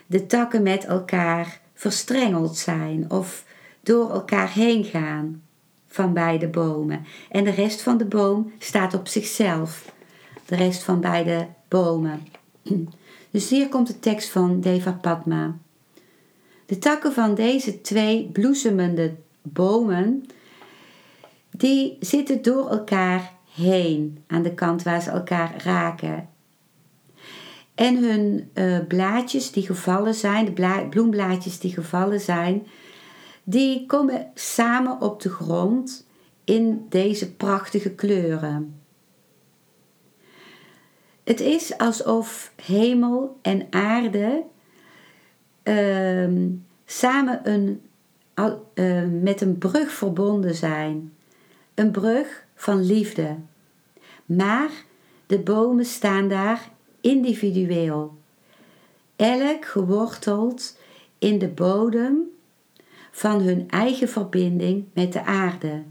de 0.07 0.27
takken 0.27 0.62
met 0.62 0.85
elkaar 0.85 1.61
verstrengeld 1.75 2.57
zijn 2.57 3.11
of 3.11 3.45
door 3.83 4.11
elkaar 4.11 4.53
heen 4.53 4.85
gaan 4.85 5.43
van 5.87 6.12
beide 6.12 6.49
bomen. 6.49 7.05
En 7.31 7.45
de 7.45 7.51
rest 7.51 7.83
van 7.83 7.97
de 7.99 8.05
boom 8.05 8.53
staat 8.59 8.95
op 8.95 9.09
zichzelf. 9.09 9.93
De 10.47 10.57
rest 10.57 10.83
van 10.83 11.01
beide 11.01 11.49
bomen. 11.69 12.27
Dus 13.31 13.49
hier 13.49 13.69
komt 13.69 13.87
de 13.87 13.99
tekst 14.01 14.29
van 14.29 14.61
Deva 14.61 14.93
Padma. 14.93 15.57
De 16.67 16.79
takken 16.79 17.12
van 17.12 17.35
deze 17.35 17.81
twee 17.81 18.29
bloesemende 18.33 19.14
bomen, 19.43 20.25
die 21.51 21.97
zitten 22.01 22.43
door 22.43 22.69
elkaar 22.69 23.33
heen 23.55 24.25
aan 24.27 24.43
de 24.43 24.55
kant 24.55 24.83
waar 24.83 25.03
ze 25.03 25.11
elkaar 25.11 25.55
raken. 25.64 26.29
En 27.74 27.96
hun 27.96 28.50
uh, 28.54 28.78
blaadjes 28.88 29.50
die 29.52 29.66
gevallen 29.66 30.14
zijn, 30.14 30.54
de 30.54 30.87
bloemblaadjes 30.90 31.58
die 31.58 31.72
gevallen 31.72 32.20
zijn, 32.20 32.66
die 33.44 33.87
komen 33.87 34.30
samen 34.34 35.00
op 35.00 35.22
de 35.22 35.30
grond 35.30 36.06
in 36.44 36.87
deze 36.88 37.32
prachtige 37.32 37.90
kleuren. 37.90 38.80
Het 41.24 41.40
is 41.40 41.78
alsof 41.78 42.52
hemel 42.62 43.38
en 43.42 43.66
aarde 43.70 44.42
uh, 45.64 46.50
samen 46.84 47.40
een, 47.50 47.80
uh, 48.74 49.02
met 49.22 49.40
een 49.40 49.58
brug 49.58 49.92
verbonden 49.92 50.54
zijn. 50.54 51.12
Een 51.74 51.90
brug 51.90 52.46
van 52.54 52.82
liefde. 52.82 53.37
Maar 54.24 54.70
de 55.26 55.38
bomen 55.38 55.84
staan 55.84 56.28
daar 56.28 56.70
individueel. 57.05 58.14
Elk 59.17 59.64
geworteld 59.64 60.79
in 61.19 61.38
de 61.38 61.49
bodem 61.49 62.23
van 63.11 63.40
hun 63.40 63.71
eigen 63.71 64.09
verbinding 64.09 64.85
met 64.93 65.12
de 65.12 65.25
aarde. 65.25 65.83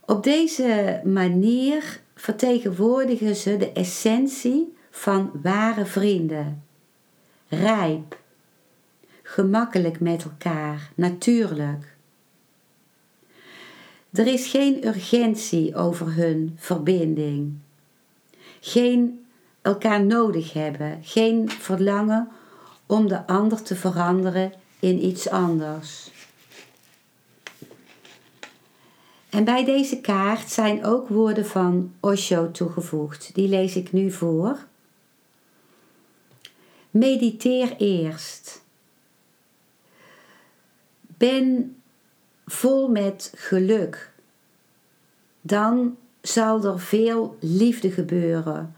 Op 0.00 0.22
deze 0.22 1.00
manier 1.04 2.00
vertegenwoordigen 2.14 3.36
ze 3.36 3.56
de 3.56 3.72
essentie 3.72 4.76
van 4.90 5.30
ware 5.42 5.86
vrienden. 5.86 6.64
Rijp, 7.48 8.18
gemakkelijk 9.22 10.00
met 10.00 10.24
elkaar, 10.24 10.92
natuurlijk. 10.94 11.91
Er 14.12 14.26
is 14.26 14.46
geen 14.46 14.86
urgentie 14.86 15.74
over 15.74 16.14
hun 16.14 16.56
verbinding. 16.56 17.58
Geen 18.60 19.24
elkaar 19.62 20.04
nodig 20.04 20.52
hebben, 20.52 20.98
geen 21.02 21.50
verlangen 21.50 22.28
om 22.86 23.08
de 23.08 23.26
ander 23.26 23.62
te 23.62 23.76
veranderen 23.76 24.52
in 24.80 25.04
iets 25.04 25.28
anders. 25.28 26.10
En 29.30 29.44
bij 29.44 29.64
deze 29.64 30.00
kaart 30.00 30.50
zijn 30.50 30.84
ook 30.84 31.08
woorden 31.08 31.46
van 31.46 31.94
Osho 32.00 32.50
toegevoegd. 32.50 33.34
Die 33.34 33.48
lees 33.48 33.76
ik 33.76 33.92
nu 33.92 34.10
voor. 34.10 34.58
Mediteer 36.90 37.76
eerst. 37.76 38.62
Ben 41.00 41.76
vol 42.46 42.88
met 42.88 43.32
geluk. 43.36 44.12
Dan 45.40 45.96
zal 46.20 46.64
er 46.64 46.80
veel 46.80 47.36
liefde 47.40 47.90
gebeuren 47.90 48.76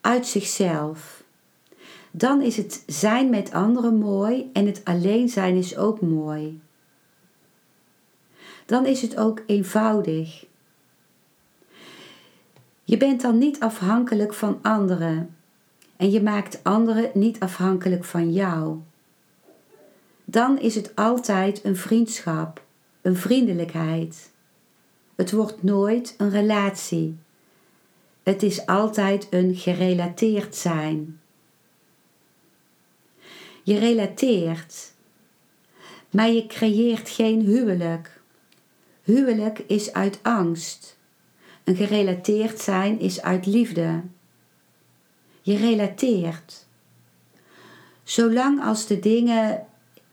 uit 0.00 0.26
zichzelf 0.26 1.24
dan 2.16 2.42
is 2.42 2.56
het 2.56 2.82
zijn 2.86 3.30
met 3.30 3.52
anderen 3.52 3.96
mooi 3.96 4.50
en 4.52 4.66
het 4.66 4.80
alleen 4.84 5.28
zijn 5.28 5.56
is 5.56 5.76
ook 5.76 6.00
mooi. 6.00 6.60
Dan 8.66 8.86
is 8.86 9.02
het 9.02 9.16
ook 9.16 9.42
eenvoudig. 9.46 10.46
Je 12.84 12.96
bent 12.96 13.20
dan 13.20 13.38
niet 13.38 13.60
afhankelijk 13.60 14.34
van 14.34 14.58
anderen 14.62 15.36
en 15.96 16.10
je 16.10 16.22
maakt 16.22 16.64
anderen 16.64 17.10
niet 17.14 17.40
afhankelijk 17.40 18.04
van 18.04 18.32
jou. 18.32 18.78
Dan 20.24 20.58
is 20.58 20.74
het 20.74 20.94
altijd 20.94 21.64
een 21.64 21.76
vriendschap, 21.76 22.62
een 23.06 23.16
vriendelijkheid. 23.16 24.30
Het 25.14 25.32
wordt 25.32 25.62
nooit 25.62 26.14
een 26.18 26.30
relatie. 26.30 27.16
Het 28.22 28.42
is 28.42 28.66
altijd 28.66 29.26
een 29.30 29.54
gerelateerd 29.54 30.56
zijn. 30.56 31.20
Je 33.62 33.78
relateert, 33.78 34.92
maar 36.10 36.30
je 36.30 36.46
creëert 36.46 37.08
geen 37.08 37.40
huwelijk. 37.40 38.20
Huwelijk 39.02 39.58
is 39.58 39.92
uit 39.92 40.18
angst. 40.22 40.98
Een 41.64 41.76
gerelateerd 41.76 42.60
zijn 42.60 43.00
is 43.00 43.22
uit 43.22 43.46
liefde. 43.46 44.02
Je 45.42 45.56
relateert. 45.56 46.66
Zolang 48.02 48.62
als 48.62 48.86
de 48.86 48.98
dingen 48.98 49.66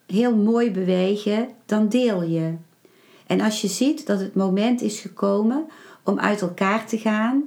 heel 0.05 0.35
mooi 0.35 0.71
bewegen, 0.71 1.49
dan 1.65 1.89
deel 1.89 2.23
je. 2.23 2.55
En 3.27 3.41
als 3.41 3.61
je 3.61 3.67
ziet 3.67 4.05
dat 4.07 4.19
het 4.19 4.35
moment 4.35 4.81
is 4.81 4.99
gekomen 4.99 5.65
om 6.03 6.19
uit 6.19 6.41
elkaar 6.41 6.85
te 6.87 6.97
gaan, 6.97 7.43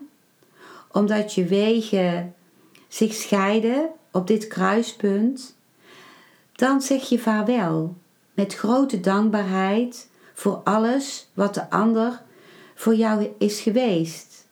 omdat 0.92 1.34
je 1.34 1.44
wegen 1.44 2.34
zich 2.88 3.14
scheiden 3.14 3.88
op 4.12 4.26
dit 4.26 4.46
kruispunt, 4.46 5.56
dan 6.52 6.80
zeg 6.82 7.08
je 7.08 7.18
vaarwel 7.18 7.94
met 8.34 8.54
grote 8.54 9.00
dankbaarheid 9.00 10.08
voor 10.34 10.60
alles 10.64 11.28
wat 11.34 11.54
de 11.54 11.70
ander 11.70 12.22
voor 12.74 12.94
jou 12.94 13.32
is 13.38 13.60
geweest. 13.60 14.46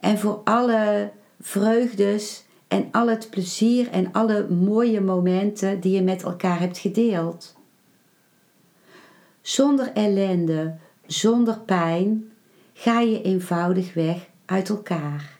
En 0.00 0.18
voor 0.18 0.40
alle 0.44 1.10
vreugdes 1.40 2.44
en 2.68 2.88
al 2.92 3.08
het 3.08 3.30
plezier 3.30 3.90
en 3.90 4.12
alle 4.12 4.48
mooie 4.48 5.00
momenten 5.00 5.80
die 5.80 5.92
je 5.92 6.02
met 6.02 6.22
elkaar 6.22 6.60
hebt 6.60 6.78
gedeeld. 6.78 7.54
Zonder 9.44 9.92
ellende, 9.92 10.74
zonder 11.06 11.58
pijn, 11.58 12.30
ga 12.72 13.00
je 13.00 13.22
eenvoudig 13.22 13.94
weg 13.94 14.28
uit 14.44 14.68
elkaar. 14.68 15.38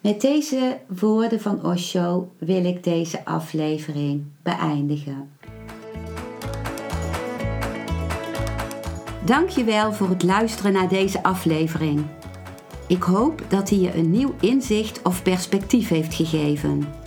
Met 0.00 0.20
deze 0.20 0.78
woorden 0.86 1.40
van 1.40 1.64
Osho 1.64 2.32
wil 2.38 2.64
ik 2.64 2.84
deze 2.84 3.24
aflevering 3.24 4.24
beëindigen. 4.42 5.30
Dankjewel 9.24 9.92
voor 9.92 10.08
het 10.08 10.22
luisteren 10.22 10.72
naar 10.72 10.88
deze 10.88 11.22
aflevering. 11.22 12.06
Ik 12.86 13.02
hoop 13.02 13.42
dat 13.48 13.70
hij 13.70 13.78
je 13.78 13.94
een 13.94 14.10
nieuw 14.10 14.34
inzicht 14.40 15.02
of 15.02 15.22
perspectief 15.22 15.88
heeft 15.88 16.14
gegeven. 16.14 17.06